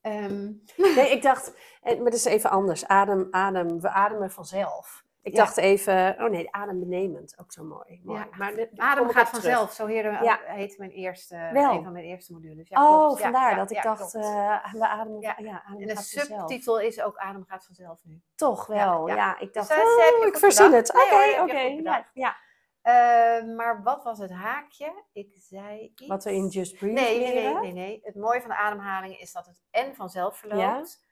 Ehm, 0.00 0.52
Nee, 0.96 1.10
ik 1.10 1.22
dacht, 1.22 1.56
eh, 1.82 1.94
maar 1.96 2.04
dat 2.04 2.14
is 2.14 2.24
even 2.24 2.50
anders. 2.50 2.86
Adem, 2.86 3.28
adem, 3.30 3.80
we 3.80 3.88
ademen 3.88 4.30
vanzelf. 4.30 5.04
Ik 5.22 5.34
dacht 5.36 5.56
even, 5.56 6.14
oh 6.18 6.30
nee, 6.30 6.52
adembenemend, 6.54 7.38
ook 7.38 7.52
zo 7.52 7.64
mooi. 7.64 8.00
mooi. 8.04 8.18
Ja. 8.18 8.28
Maar 8.38 8.54
de- 8.54 8.70
adem 8.76 9.04
gaat 9.04 9.12
terug. 9.12 9.28
vanzelf. 9.28 9.72
Zo 9.72 9.86
heerde, 9.86 10.38
heet 10.44 10.78
mijn 10.78 10.90
eerste, 10.90 11.48
Wel. 11.52 11.72
een 11.72 11.82
van 11.82 11.92
mijn 11.92 12.04
eerste 12.04 12.32
modules. 12.32 12.68
Ja, 12.68 12.84
oh, 12.94 13.04
klopt. 13.06 13.20
Vandaar 13.20 13.56
dat 13.56 13.70
ik 13.70 13.82
dacht, 13.82 14.14
eh, 14.14 14.72
we 14.72 14.86
ademen, 14.86 15.20
Ja. 15.20 15.36
adem 15.36 15.80
En 15.80 15.86
de 15.86 15.96
subtitel 15.96 16.80
is 16.80 17.00
ook 17.02 17.16
Adem 17.16 17.44
gaat 17.44 17.64
vanzelf 17.64 18.04
nu. 18.04 18.22
Toch 18.34 18.66
wel, 18.66 19.08
ja. 19.08 19.38
Ik 19.38 19.52
dacht, 19.52 19.68
Dus, 19.68 19.78
oh, 20.20 20.26
ik 20.26 20.36
verzin 20.36 20.72
het. 20.72 20.94
Oké, 20.94 21.40
oké. 21.42 21.58
ja, 21.60 21.76
bedacht. 21.76 22.10
ja. 22.12 22.36
Eh, 22.82 23.44
maar 23.56 23.82
wat 23.82 24.02
was 24.02 24.18
het 24.18 24.30
haakje? 24.30 25.04
Ik 25.12 25.28
zei 25.34 25.80
iets. 25.94 26.06
Wat 26.06 26.24
we 26.24 26.32
in 26.34 26.46
Just 26.48 26.76
Breathe 26.78 27.00
nee, 27.00 27.18
nee, 27.18 27.34
nee, 27.44 27.54
nee, 27.54 27.72
nee. 27.72 28.00
Het 28.02 28.14
mooie 28.14 28.40
van 28.40 28.50
de 28.50 28.56
ademhaling 28.56 29.18
is 29.18 29.32
dat 29.32 29.46
het 29.46 29.62
en 29.70 29.94
vanzelf 29.94 30.36
verloopt 30.36 31.04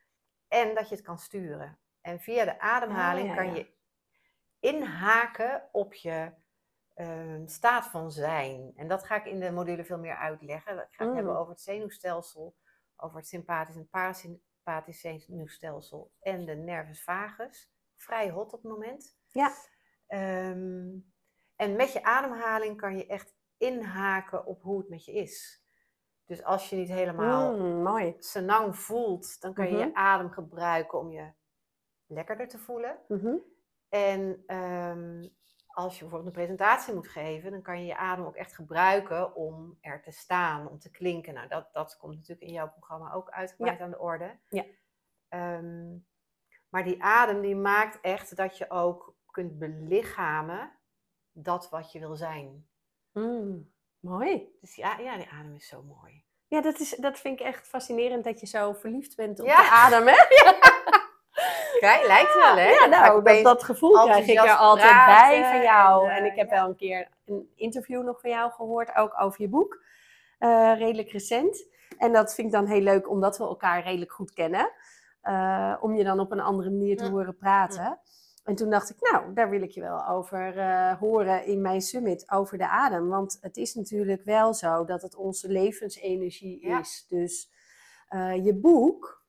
en 0.49 0.75
dat 0.75 0.89
je 0.89 0.95
het 0.95 1.05
kan 1.05 1.19
sturen. 1.19 1.79
En 2.01 2.21
via 2.21 2.45
de 2.45 2.61
ademhaling 2.61 3.29
Ah, 3.31 3.35
ja, 3.37 3.43
kan 3.43 3.55
je 3.55 3.79
inhaken 4.61 5.69
op 5.73 5.95
je 5.95 6.33
ehm, 6.95 7.47
staat 7.47 7.87
van 7.87 8.11
zijn. 8.13 8.73
En 8.77 8.89
dat 8.89 9.05
ga 9.05 9.15
ik 9.17 9.25
in 9.25 9.41
de 9.41 9.51
module 9.51 9.85
veel 9.85 9.99
meer 9.99 10.17
uitleggen. 10.17 10.73
Ik 10.79 10.87
ga 10.91 10.99
het 11.05 11.09
Mm. 11.09 11.15
hebben 11.15 11.39
over 11.39 11.53
het 11.53 11.61
zenuwstelsel, 11.61 12.57
over 12.97 13.17
het 13.17 13.27
sympathisch 13.29 13.77
en 13.77 13.89
parasympathisch 13.89 15.01
zenuwstelsel 15.01 16.13
en 16.21 16.45
de 16.47 16.55
nervus 16.55 17.03
vagus. 17.03 17.73
Vrij 17.97 18.31
hot 18.31 18.53
op 18.53 18.63
het 18.63 18.71
moment. 18.73 19.19
Ja. 19.31 19.53
Ehm, 20.07 20.89
en 21.57 21.77
met 21.77 21.93
je 21.93 22.03
ademhaling 22.03 22.77
kan 22.77 22.97
je 22.97 23.07
echt 23.07 23.35
inhaken 23.57 24.47
op 24.47 24.63
hoe 24.63 24.79
het 24.79 24.89
met 24.89 25.05
je 25.05 25.13
is. 25.13 25.65
Dus 26.25 26.45
als 26.45 26.71
je 26.71 26.77
niet 26.77 26.89
helemaal 26.89 27.57
Mm, 27.57 27.83
mooi. 27.83 28.17
senang 28.19 28.77
voelt, 28.79 29.41
dan 29.41 29.55
kan 29.55 29.67
je 29.67 29.73
Mhm. 29.77 29.87
je 29.87 29.95
adem 29.95 30.31
gebruiken 30.31 30.99
om 30.99 31.11
je 31.11 31.33
lekkerder 32.07 32.49
te 32.49 32.59
voelen. 32.59 32.99
Mhm. 33.09 33.35
En 33.91 34.43
ehm, 34.47 35.29
als 35.67 35.93
je 35.95 36.01
bijvoorbeeld 36.01 36.27
een 36.37 36.43
presentatie 36.43 36.95
moet 36.95 37.09
geven, 37.09 37.51
dan 37.51 37.63
kan 37.63 37.81
je 37.81 37.87
je 37.87 37.97
adem 37.97 38.25
ook 38.25 38.37
echt 38.37 38.55
gebruiken 38.55 39.35
om 39.35 39.79
er 39.81 40.03
te 40.03 40.11
staan, 40.11 40.69
om 40.69 40.79
te 40.79 40.91
klinken. 40.91 41.35
Nou, 41.35 41.49
dat, 41.49 41.69
dat 41.73 41.97
komt 41.97 42.15
natuurlijk 42.15 42.47
in 42.47 42.53
jouw 42.53 42.71
programma 42.71 43.13
ook 43.13 43.31
uitgebreid 43.31 43.81
aan 43.81 43.91
de 43.91 43.99
orde. 43.99 44.39
Ja. 44.49 44.65
Ehm, 45.29 45.97
maar 46.69 46.85
die 46.85 47.03
adem 47.03 47.41
die 47.41 47.57
maakt 47.57 48.01
echt 48.01 48.37
dat 48.37 48.59
je 48.59 48.71
ook 48.71 49.15
kunt 49.31 49.59
belichamen 49.59 50.73
dat 51.33 51.69
wat 51.71 51.93
je 51.93 51.99
wil 51.99 52.17
zijn. 52.17 52.69
Mm, 53.13 53.73
mooi. 54.01 54.57
Dus 54.61 54.75
ja, 54.75 54.99
ja, 54.99 55.17
die 55.17 55.29
adem 55.31 55.55
is 55.55 55.67
zo 55.69 55.83
mooi. 55.83 56.25
Ja, 56.47 56.61
dat, 56.61 56.79
is, 56.79 56.91
dat 56.91 57.19
vind 57.19 57.41
ik 57.41 57.47
echt 57.47 57.69
fascinerend 57.69 58.25
dat 58.25 58.41
je 58.41 58.47
zo 58.47 58.73
verliefd 58.73 59.17
bent 59.17 59.41
op 59.41 59.47
Ja. 59.47 59.57
de 59.63 59.71
adem, 59.71 60.07
hè? 60.07 60.15
Kijk, 61.81 62.07
lijkt 62.07 62.35
wel, 62.35 62.55
hè? 62.57 62.69
Ja, 62.71 62.87
nou, 62.87 63.23
dat, 63.25 63.43
dat 63.45 63.65
gevoel 63.65 64.03
krijg 64.05 64.27
ik 64.27 64.39
er 64.39 64.51
altijd 64.57 65.05
bij 65.07 65.45
van 65.51 65.63
jou. 65.63 66.09
en, 66.09 66.17
En, 66.17 66.23
eh, 66.25 66.31
ik 66.31 66.37
heb 66.37 66.51
ja. 66.51 66.55
wel 66.57 66.69
een 66.69 66.77
keer 66.77 67.09
een 67.27 67.51
interview 67.57 68.03
nog 68.05 68.21
van 68.21 68.31
jou 68.31 68.51
gehoord, 68.51 68.97
ook 68.97 69.21
over 69.21 69.41
je 69.43 69.49
boek. 69.49 69.83
Eh, 70.39 70.73
redelijk 70.79 71.11
recent. 71.11 71.65
En 71.99 72.13
dat 72.13 72.35
vind 72.35 72.47
ik 72.47 72.53
dan 72.53 72.67
heel 72.67 72.81
leuk, 72.81 73.09
omdat 73.11 73.39
we 73.39 73.45
elkaar 73.45 73.83
redelijk 73.83 74.13
goed 74.13 74.33
kennen. 74.33 74.71
eh, 75.21 75.77
om 75.81 75.95
je 75.95 76.05
dan 76.05 76.21
op 76.21 76.33
een 76.33 76.41
andere 76.41 76.71
manier 76.71 76.97
te 76.97 77.05
Ja. 77.05 77.11
horen 77.11 77.37
praten. 77.37 77.99
En 78.45 78.55
toen 78.55 78.71
dacht 78.71 78.91
ik, 78.91 78.97
nou, 79.13 79.33
daar 79.35 79.51
wil 79.51 79.63
ik 79.63 79.71
je 79.71 79.81
wel 79.81 80.07
over 80.07 80.59
eh, 80.59 80.93
horen 80.99 81.45
in 81.45 81.61
mijn 81.61 81.81
summit, 81.81 82.31
over 82.31 82.59
de 82.59 82.69
adem. 82.69 83.09
Want 83.09 83.39
het 83.41 83.57
is 83.57 83.75
natuurlijk 83.75 84.25
wel 84.25 84.55
zo 84.55 84.85
dat 84.85 85.03
het 85.03 85.15
onze 85.17 85.49
levensenergie 85.49 86.67
Ja. 86.67 86.79
is. 86.79 87.07
Dus 87.09 87.51
eh, 88.09 88.45
je 88.45 88.55
boek, 88.55 89.20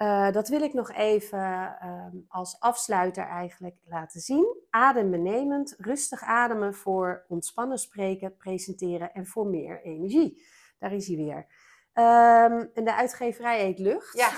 eh, 0.00 0.32
dat 0.32 0.48
wil 0.48 0.62
ik 0.62 0.72
nog 0.72 0.92
even 0.92 1.76
ehm, 1.80 2.16
als 2.28 2.60
afsluiter 2.60 3.26
eigenlijk 3.26 3.76
laten 3.84 4.20
zien. 4.20 4.56
Adembenemend, 4.70 5.74
rustig 5.78 6.22
ademen 6.22 6.74
voor 6.74 7.24
ontspannen 7.28 7.78
spreken, 7.78 8.36
presenteren 8.36 9.12
en 9.12 9.26
voor 9.26 9.46
meer 9.46 9.82
energie. 9.82 10.42
Daar 10.78 10.92
is 10.92 11.06
hij 11.06 11.16
weer. 11.16 11.46
Ehm, 11.92 12.66
en 12.74 12.84
de 12.84 12.94
uitgeverij 12.94 13.60
heet 13.60 13.78
Lucht. 13.78 14.16
Ja. 14.16 14.30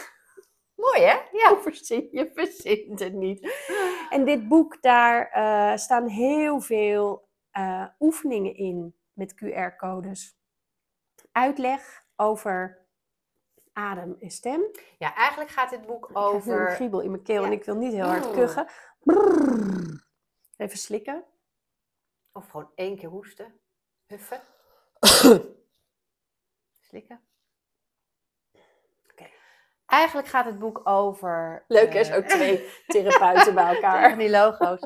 Mooi, 0.74 1.00
hè? 1.00 1.16
Ja. 1.32 1.56
Verzin, 1.62 2.08
je 2.10 2.30
verzint 2.34 3.00
het 3.00 3.14
niet. 3.14 3.52
En 4.10 4.24
dit 4.24 4.48
boek, 4.48 4.82
daar 4.82 5.30
eh, 5.30 5.76
staan 5.76 6.08
heel 6.08 6.60
veel 6.60 7.28
eh, 7.50 7.86
oefeningen 8.00 8.54
in 8.54 8.94
met 9.12 9.34
QR-codes. 9.34 10.38
Uitleg 11.32 12.04
over 12.16 12.81
adem 13.72 14.16
en 14.20 14.30
stem. 14.30 14.62
Ja, 14.98 15.14
eigenlijk 15.14 15.50
gaat 15.50 15.70
dit 15.70 15.86
boek 15.86 16.08
Ik 16.08 16.14
krijg 16.14 16.26
nu 16.32 16.52
een 16.52 16.58
over... 16.58 16.74
kriebel 16.74 17.00
in 17.00 17.10
mijn 17.10 17.22
keel 17.22 17.44
en 17.44 17.52
ik 17.52 17.64
wil 17.64 17.76
niet 17.76 17.92
heel 17.92 18.06
hard 18.06 18.30
kuchen. 18.30 18.66
Brrr. 18.98 20.06
Even 20.56 20.78
slikken. 20.78 21.24
Of 22.32 22.48
gewoon 22.48 22.70
één 22.74 22.96
keer 22.96 23.08
hoesten. 23.08 23.60
Huffen. 24.06 24.40
Slikken. 26.80 27.20
Oké. 29.10 29.28
Eigenlijk 29.86 30.28
gaat 30.28 30.44
het 30.44 30.58
boek 30.58 30.80
over... 30.84 31.64
Leuk 31.68 31.92
hè, 31.92 31.98
eh, 31.98 32.12
zo 32.12 32.22
twee 32.22 32.70
therapeuten 32.86 33.54
bij 33.54 33.64
Van 33.64 33.74
elkaar. 33.74 34.18
die 34.18 34.30
logo's. 34.30 34.80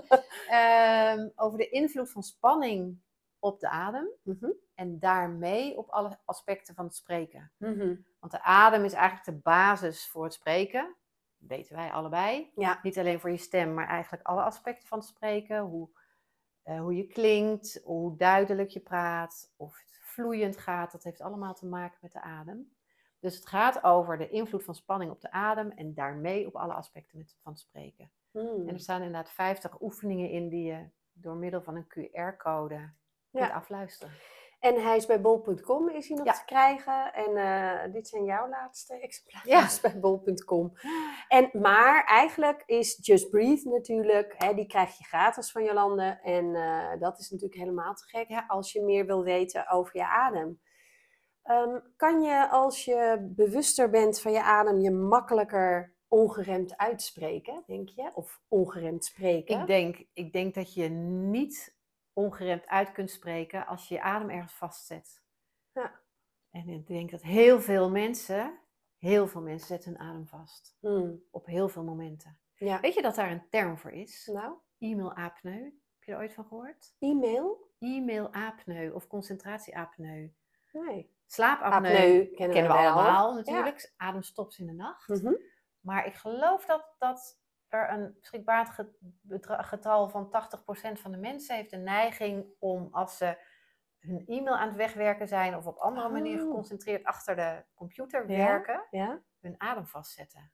Ehm, 0.49 1.29
over 1.37 1.59
de 1.59 1.68
invloed 1.68 2.11
van 2.11 2.22
spanning 2.22 3.01
op 3.47 3.61
de 3.61 3.69
adem. 3.69 4.09
Mhm. 4.23 4.51
En 4.75 4.99
daarmee 4.99 5.77
op 5.77 5.89
alle 5.89 6.19
aspecten 6.25 6.75
van 6.75 6.85
het 6.85 6.95
spreken. 6.95 7.53
Mhm. 7.57 7.97
Want 8.21 8.33
de 8.33 8.43
adem 8.43 8.85
is 8.85 8.93
eigenlijk 8.93 9.25
de 9.25 9.43
basis 9.43 10.09
voor 10.09 10.25
het 10.25 10.33
spreken. 10.33 10.97
Dat 11.39 11.49
weten 11.49 11.77
wij 11.77 11.91
allebei. 11.91 12.53
Ja. 12.55 12.79
Niet 12.83 12.99
alleen 12.99 13.21
voor 13.21 13.31
je 13.31 13.37
stem, 13.37 13.75
maar 13.75 13.89
eigenlijk 13.89 14.27
alle 14.27 14.43
aspecten 14.43 14.89
van 14.89 14.99
het 14.99 15.07
spreken. 15.07 15.61
Hoe, 15.61 15.89
eh, 16.63 16.81
hoe 16.81 16.97
je 16.97 17.07
klinkt, 17.07 17.81
hoe 17.85 18.17
duidelijk 18.17 18.71
je 18.71 18.81
praat, 18.81 19.53
of 19.57 19.79
het 19.79 19.99
vloeiend 20.01 20.57
gaat. 20.57 20.93
Dat 20.93 21.05
heeft 21.05 21.21
allemaal 21.21 21.55
te 21.55 21.67
maken 21.67 21.99
met 22.01 22.13
de 22.13 22.21
adem. 22.21 22.75
Dus 23.21 23.37
het 23.37 23.47
gaat 23.47 23.85
over 23.85 24.19
de 24.19 24.29
invloed 24.29 24.65
van 24.65 24.75
spanning 24.75 25.11
op 25.11 25.21
de 25.21 25.31
adem 25.31 25.71
en 25.71 25.95
daarmee 25.95 26.47
op 26.47 26.57
alle 26.57 26.73
aspecten 26.73 27.19
met, 27.19 27.37
van 27.43 27.53
het 27.53 27.61
spreken. 27.61 28.11
Mm. 28.31 28.69
En 28.69 28.75
er 28.75 28.81
staan 28.81 29.03
inderdaad 29.03 29.31
50 29.31 29.81
oefeningen 29.81 30.31
in 30.31 30.49
die 30.49 30.65
je 30.65 30.89
door 31.13 31.37
middel 31.37 31.63
van 31.63 31.77
een 31.77 31.87
QR-code 31.87 32.93
kunt 33.37 33.53
afluisteren. 33.53 34.14
En 34.61 34.83
hij 34.83 34.96
is 34.96 35.07
bij 35.07 35.20
bol.com 35.20 35.88
is 35.88 36.09
hij 36.09 36.16
nog 36.16 36.27
Ja. 36.27 36.33
te 36.33 36.44
krijgen. 36.44 37.12
En 37.14 37.37
eh, 37.37 37.92
dit 37.92 38.09
zijn 38.09 38.25
jouw 38.25 38.49
laatste 38.49 39.01
exemplaren 39.01 39.51
Ja. 39.51 39.68
bij 39.92 40.01
bol.com. 40.01 40.72
En, 41.29 41.49
maar 41.53 42.05
eigenlijk 42.05 42.62
is 42.66 42.99
Just 43.01 43.31
Breathe 43.31 43.68
natuurlijk, 43.68 44.35
hè, 44.38 44.55
die 44.55 44.66
krijg 44.66 44.99
je 44.99 45.05
gratis 45.05 45.51
van 45.51 45.64
Jolande. 45.64 46.18
En 46.22 46.55
eh, 46.55 47.01
dat 47.01 47.18
is 47.18 47.31
natuurlijk 47.31 47.61
helemaal 47.61 47.94
te 47.94 48.05
gek 48.07 48.29
Ja. 48.29 48.44
als 48.46 48.72
je 48.72 48.83
meer 48.83 49.07
wil 49.07 49.22
weten 49.22 49.70
over 49.70 49.96
je 49.96 50.07
adem. 50.07 50.61
Ehm, 51.42 51.79
kan 51.96 52.22
je 52.22 52.49
als 52.49 52.85
je 52.85 53.27
bewuster 53.37 53.90
bent 53.90 54.20
van 54.20 54.33
je 54.33 54.42
adem 54.42 54.81
je 54.81 54.90
makkelijker 54.90 55.94
ongeremd 56.09 56.77
uitspreken, 56.77 57.62
denk 57.66 57.88
je? 57.88 58.11
Of 58.14 58.40
ongeremd 58.49 59.05
spreken? 59.05 59.61
Ik 59.61 59.66
denk, 59.66 60.05
ik 60.12 60.33
denk 60.33 60.55
dat 60.55 60.75
je 60.75 60.88
niet 60.88 61.76
ongeremd 62.17 62.67
uit 62.67 62.93
kunt 62.93 63.11
spreken 63.11 63.67
als 63.67 63.89
je 63.89 63.95
je 63.95 64.03
adem 64.03 64.31
ergens 64.31 64.53
vastzet. 64.53 65.23
Ja. 65.73 66.01
En 66.51 66.69
ik 66.69 66.87
denk 66.87 67.11
dat 67.11 67.23
heel 67.23 67.61
veel 67.61 67.91
mensen, 67.91 68.59
heel 68.97 69.27
veel 69.29 69.41
mensen 69.41 69.67
zetten 69.67 69.91
hun 69.91 70.01
adem 70.01 70.27
vast. 70.27 70.77
Hmm, 70.81 71.23
Op 71.31 71.47
heel 71.47 71.69
veel 71.69 71.85
momenten. 71.85 72.39
Ja. 72.55 72.81
Weet 72.81 72.95
je 72.95 73.03
dat 73.03 73.15
daar 73.15 73.31
een 73.31 73.49
term 73.51 73.79
voor 73.79 73.91
is? 73.91 74.31
Nou, 74.33 74.55
E-mail-apneu. 74.79 75.63
Heb 75.65 76.03
je 76.03 76.13
er 76.13 76.19
ooit 76.19 76.35
van 76.35 76.45
gehoord? 76.47 76.95
e-mail? 76.99 77.71
E-mail-apneu 77.79 78.91
of 78.91 79.07
concentratieapneu. 79.07 80.33
Nee. 80.73 81.15
Slaapapneu 81.27 81.93
Apneu 81.93 82.25
kennen, 82.25 82.55
kennen 82.57 82.73
we 82.73 82.79
allemaal 82.79 83.35
natuurlijk. 83.35 83.93
Adem 83.97 84.23
stopt 84.23 84.59
in 84.59 84.67
de 84.67 84.73
nacht. 84.73 85.09
Mhm. 85.09 85.35
Maar 85.81 86.07
ik 86.07 86.15
geloof 86.15 86.65
dat, 86.67 86.95
dat 86.99 87.41
er 87.69 87.91
een 87.91 88.17
beschikbaar 88.21 88.87
getal 89.47 90.09
van 90.09 90.27
80% 90.27 91.01
van 91.01 91.13
de 91.13 91.19
mensen 91.19 91.57
heeft 91.57 91.71
de 91.71 91.77
neiging 91.77 92.47
om 92.59 92.89
als 92.91 93.17
ze 93.17 93.39
hun 93.99 94.27
e-mail 94.27 94.57
aan 94.57 94.69
het 94.69 94.77
wegwerken 94.77 95.29
zijn 95.29 95.57
of 95.57 95.67
op 95.67 95.77
andere 95.79 96.09
manier 96.09 96.41
Oh. 96.41 96.47
geconcentreerd 96.49 97.05
achter 97.05 97.37
de 97.37 97.65
computer 97.75 98.31
Ja? 98.31 98.37
werken, 98.37 98.87
Ja? 98.91 99.21
hun 99.41 99.55
adem 99.59 99.87
vastzetten. 99.87 100.53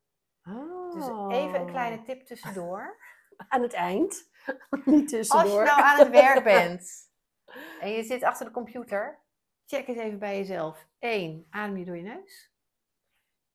Oh. 0.49 0.93
Dus 0.93 1.37
even 1.37 1.61
een 1.61 1.67
kleine 1.67 2.03
tip 2.03 2.23
tussendoor. 2.27 2.97
Aan 3.49 3.63
het 3.63 3.73
eind. 3.73 4.31
Niet 4.85 5.09
tussendoor. 5.09 5.45
Als 5.49 5.59
je 5.59 5.65
nou 5.65 5.83
aan 5.83 5.99
het 5.99 6.11
werk 6.11 6.45
bent 6.55 7.11
en 7.81 7.91
je 7.91 8.03
zit 8.03 8.23
achter 8.23 8.47
de 8.47 8.53
computer, 8.53 9.21
check 9.67 9.87
eens 9.87 9.99
even 9.99 10.19
bij 10.19 10.37
jezelf. 10.37 10.89
Eén, 10.99 11.47
adem 11.51 11.77
je 11.77 11.85
door 11.85 11.97
je 11.97 12.03
neus? 12.03 12.52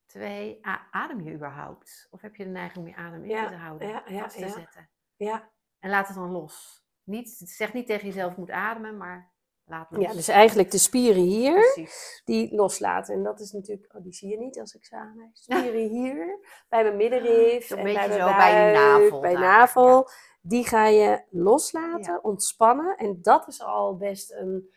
Twee, 0.08 0.60
adem 0.92 1.22
je 1.22 1.34
überhaupt? 1.34 2.08
Of 2.12 2.22
heb 2.22 2.36
je 2.36 2.44
de 2.44 2.50
neiging 2.50 2.78
om 2.78 2.88
je 2.88 2.96
adem 2.96 3.24
in 3.24 3.30
Ja, 3.30 3.48
te 3.48 3.56
houden, 3.56 3.88
ja, 3.88 4.04
ja, 4.08 4.20
vast 4.22 4.36
te 4.36 4.46
ja. 4.46 4.52
zetten? 4.52 4.90
Ja. 5.16 5.52
En 5.80 5.90
laat 5.90 6.08
het 6.08 6.16
dan 6.16 6.32
los. 6.32 6.86
Niet, 7.04 7.30
zeg 7.30 7.74
niet 7.74 7.88
tegen 7.88 8.08
jezelf, 8.08 8.32
ik 8.32 8.38
moet 8.38 8.50
ademen, 8.52 8.98
maar 8.98 9.32
laat 9.66 9.92
los. 9.92 10.02
ja, 10.04 10.12
dus 10.12 10.28
eigenlijk 10.28 10.72
de 10.72 10.78
spieren 10.78 11.22
hier, 11.22 11.54
Precies. 11.54 12.22
die 12.26 12.56
loslaten. 12.56 13.14
En 13.14 13.24
dat 13.24 13.40
is 13.40 13.52
natuurlijk, 13.52 13.96
oh, 13.96 14.04
die 14.04 14.14
zie 14.14 14.30
je 14.30 14.38
niet 14.38 14.60
als 14.60 14.74
ik 14.74 14.86
ze 14.86 14.96
aanwijs. 14.96 15.44
Spieren 15.44 15.90
hier, 15.90 16.40
bij 16.70 16.84
mijn 16.84 16.98
middenrif 16.98 17.72
en 17.72 17.84
bij 17.84 17.94
mijn 17.94 18.12
zo 18.12 18.18
buik, 18.18 18.38
bij 18.38 18.68
je 18.68 18.74
navel 18.78 19.20
bij 19.20 19.34
daar, 19.34 19.42
navel. 19.42 20.10
Die 20.42 20.68
ga 20.68 20.86
je 20.86 21.24
loslaten, 21.30 22.24
ontspannen. 22.24 22.98
En 22.98 23.22
dat 23.22 23.48
is 23.48 23.62
al 23.62 23.98
best 23.98 24.32
een 24.32 24.74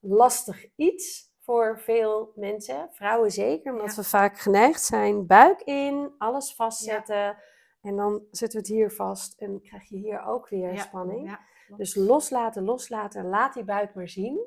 lastig 0.00 0.66
iets 0.76 1.32
voor 1.44 1.78
veel 1.80 2.32
mensen. 2.34 2.88
Vrouwen 2.92 3.30
zeker, 3.30 3.72
omdat 3.72 3.90
Ja. 3.90 3.96
we 3.96 4.04
vaak 4.08 4.38
geneigd 4.38 4.82
zijn. 4.82 5.26
Buik 5.26 5.60
in, 5.60 6.14
alles 6.18 6.54
vastzetten. 6.54 7.36
En 7.82 7.96
dan 7.96 8.22
zetten 8.30 8.60
we 8.60 8.66
het 8.66 8.74
hier 8.76 8.90
vast 8.90 9.40
en 9.40 9.60
krijg 9.62 9.88
je 9.88 9.96
hier 9.96 10.24
ook 10.24 10.48
weer 10.48 10.72
Ja, 10.72 10.80
spanning. 10.82 11.38
Dus 11.76 11.94
loslaten, 11.94 12.64
loslaten. 12.64 13.28
Laat 13.28 13.54
die 13.54 13.64
buik 13.64 13.94
maar 13.94 14.08
zien. 14.08 14.46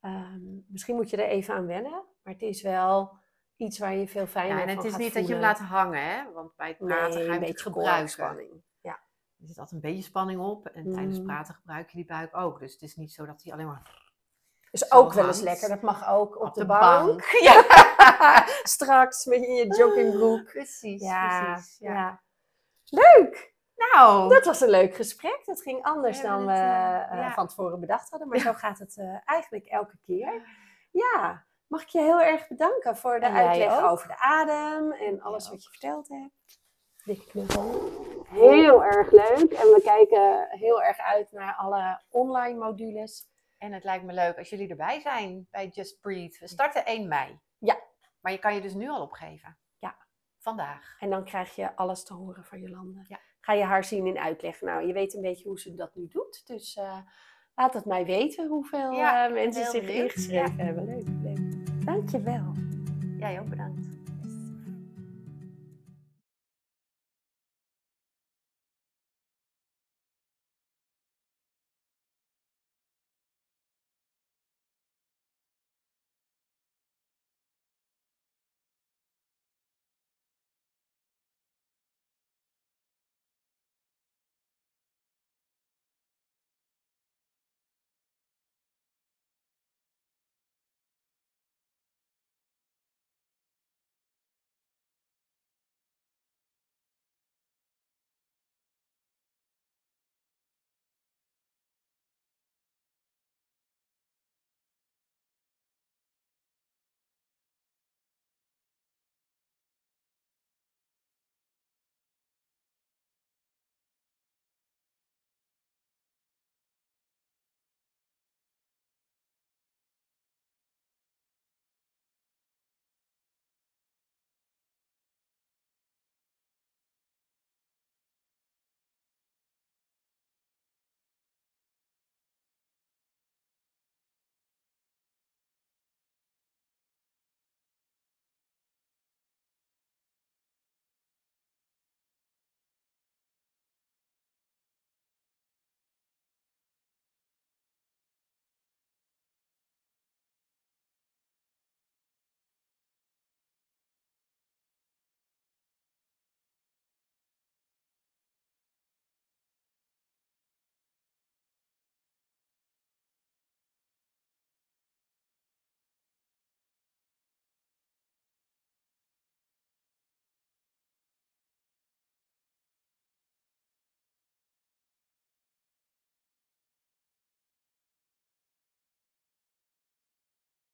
Ehm, 0.00 0.40
misschien 0.68 0.94
moet 0.96 1.10
je 1.10 1.16
er 1.16 1.28
even 1.28 1.54
aan 1.54 1.66
wennen. 1.66 2.04
Maar 2.22 2.32
het 2.32 2.42
is 2.42 2.62
wel 2.62 3.12
iets 3.56 3.78
waar 3.78 3.94
je 3.94 4.08
veel 4.08 4.26
fijner 4.26 4.56
ja, 4.56 4.62
en 4.62 4.68
van 4.68 4.76
het 4.76 4.84
is 4.84 4.90
gaat 4.90 5.00
niet 5.00 5.14
dat 5.14 5.26
je 5.26 5.32
hem 5.32 5.42
laat 5.42 5.58
hangen, 5.58 6.02
hè? 6.10 6.32
Want 6.32 6.56
bij 6.56 6.68
het 6.68 6.78
praten 6.78 7.18
Nee, 7.18 7.26
ga 7.26 7.32
je 7.34 7.38
een 7.40 7.44
beetje 7.46 7.62
gebruiken. 7.62 8.08
spanning. 8.08 8.50
Ja. 8.80 8.92
Er 9.40 9.46
zit 9.46 9.58
altijd 9.58 9.82
een 9.84 9.90
beetje 9.90 10.02
spanning 10.08 10.40
op. 10.40 10.66
En 10.66 10.90
tijdens 10.92 11.18
Mm. 11.18 11.24
praten 11.24 11.54
gebruik 11.54 11.90
je 11.90 11.96
die 11.96 12.06
buik 12.06 12.36
ook. 12.36 12.58
Dus 12.58 12.72
het 12.72 12.82
is 12.82 12.96
niet 12.96 13.12
zo 13.12 13.26
dat 13.26 13.42
hij 13.42 13.52
alleen 13.52 13.66
maar 13.66 14.01
Dus 14.72 14.80
Zo 14.80 14.96
ook 14.96 15.12
wel 15.12 15.26
eens 15.26 15.40
lekker. 15.40 15.68
Dat 15.68 15.80
mag 15.82 16.08
ook 16.10 16.36
op, 16.36 16.42
op, 16.46 16.54
de, 16.54 16.66
bank. 16.66 17.24
Ja. 17.48 17.64
Straks 18.62 19.24
met 19.24 19.40
je 19.40 19.46
in 19.46 19.54
je 19.54 19.76
joggingbroek. 19.76 20.44
Precies, 20.44 21.02
Ja, 21.02 21.52
precies. 21.52 21.76
ja. 21.78 21.92
Ja. 21.92 22.20
Leuk! 22.84 23.52
Nou, 23.76 24.28
Dat 24.28 24.44
was 24.44 24.60
een 24.60 24.68
leuk 24.68 24.94
gesprek. 24.94 25.42
Dat 25.44 25.62
ging 25.62 25.82
anders 25.82 26.20
dan 26.20 26.46
we 26.46 26.52
eh, 26.52 27.26
eh, 27.26 27.34
van 27.34 27.46
tevoren 27.48 27.80
bedacht 27.80 28.10
hadden. 28.10 28.28
Maar 28.28 28.38
zo 28.38 28.52
gaat 28.52 28.78
het 28.78 28.96
eh, 28.96 29.16
eigenlijk 29.24 29.66
elke 29.66 29.98
keer. 30.06 30.42
Ja, 30.90 31.44
mag 31.66 31.82
ik 31.82 31.88
je 31.88 32.00
heel 32.00 32.20
erg 32.20 32.48
bedanken 32.48 32.96
voor 32.96 33.20
de 33.20 33.30
uitleg 33.30 33.78
ook. 33.78 33.90
over 33.90 34.08
de 34.08 34.18
adem 34.18 34.92
en 34.92 35.20
alles 35.20 35.48
wat 35.48 35.62
je 35.62 35.68
verteld 35.70 36.08
hebt. 36.08 36.60
Dikke 37.04 37.26
knuffel. 37.26 37.90
heel 38.28 38.84
erg 38.84 39.10
leuk. 39.10 39.52
En 39.52 39.66
we 39.72 39.80
kijken 39.84 40.46
heel 40.50 40.82
erg 40.82 40.98
uit 40.98 41.32
naar 41.32 41.54
alle 41.54 42.00
online 42.08 42.58
modules. 42.58 43.30
En 43.62 43.72
het 43.72 43.84
lijkt 43.84 44.04
me 44.04 44.12
leuk 44.12 44.38
als 44.38 44.48
jullie 44.48 44.68
erbij 44.68 45.00
zijn 45.00 45.46
bij 45.50 45.68
Just 45.68 46.00
Breathe. 46.00 46.38
We 46.40 46.48
starten 46.48 46.86
1 46.86 47.08
mei. 47.08 47.38
Ja. 47.58 47.80
Maar 48.20 48.32
je 48.32 48.38
kan 48.38 48.54
je 48.54 48.60
dus 48.60 48.74
nu 48.74 48.88
al 48.88 49.02
opgeven. 49.02 49.56
Ja. 49.78 49.96
Vandaag. 50.38 50.96
En 50.98 51.10
dan 51.10 51.24
krijg 51.24 51.54
je 51.54 51.76
alles 51.76 52.04
te 52.04 52.14
horen 52.14 52.44
van 52.44 52.60
Jolande. 52.60 53.04
Ja. 53.08 53.20
Ga 53.40 53.52
je 53.52 53.62
haar 53.62 53.84
zien 53.84 54.06
in 54.06 54.18
uitleg. 54.18 54.60
Nou, 54.60 54.86
je 54.86 54.92
weet 54.92 55.14
een 55.14 55.22
beetje 55.22 55.48
hoe 55.48 55.60
ze 55.60 55.74
dat 55.74 55.94
nu 55.94 56.08
doet. 56.08 56.46
Dus 56.46 56.76
eh, 56.76 56.98
laat 57.54 57.74
het 57.74 57.84
mij 57.84 58.04
weten 58.04 58.48
hoeveel 58.48 58.92
Ja, 58.92 59.26
eh, 59.26 59.32
mensen 59.32 59.64
zich 59.64 59.88
ingeschreven 59.88 60.58
hebben. 60.58 60.84
Leuk, 60.84 61.06
leuk. 61.22 61.84
Dankjewel. 61.84 62.52
Jij 63.18 63.40
ook 63.40 63.48
bedankt. 63.48 63.71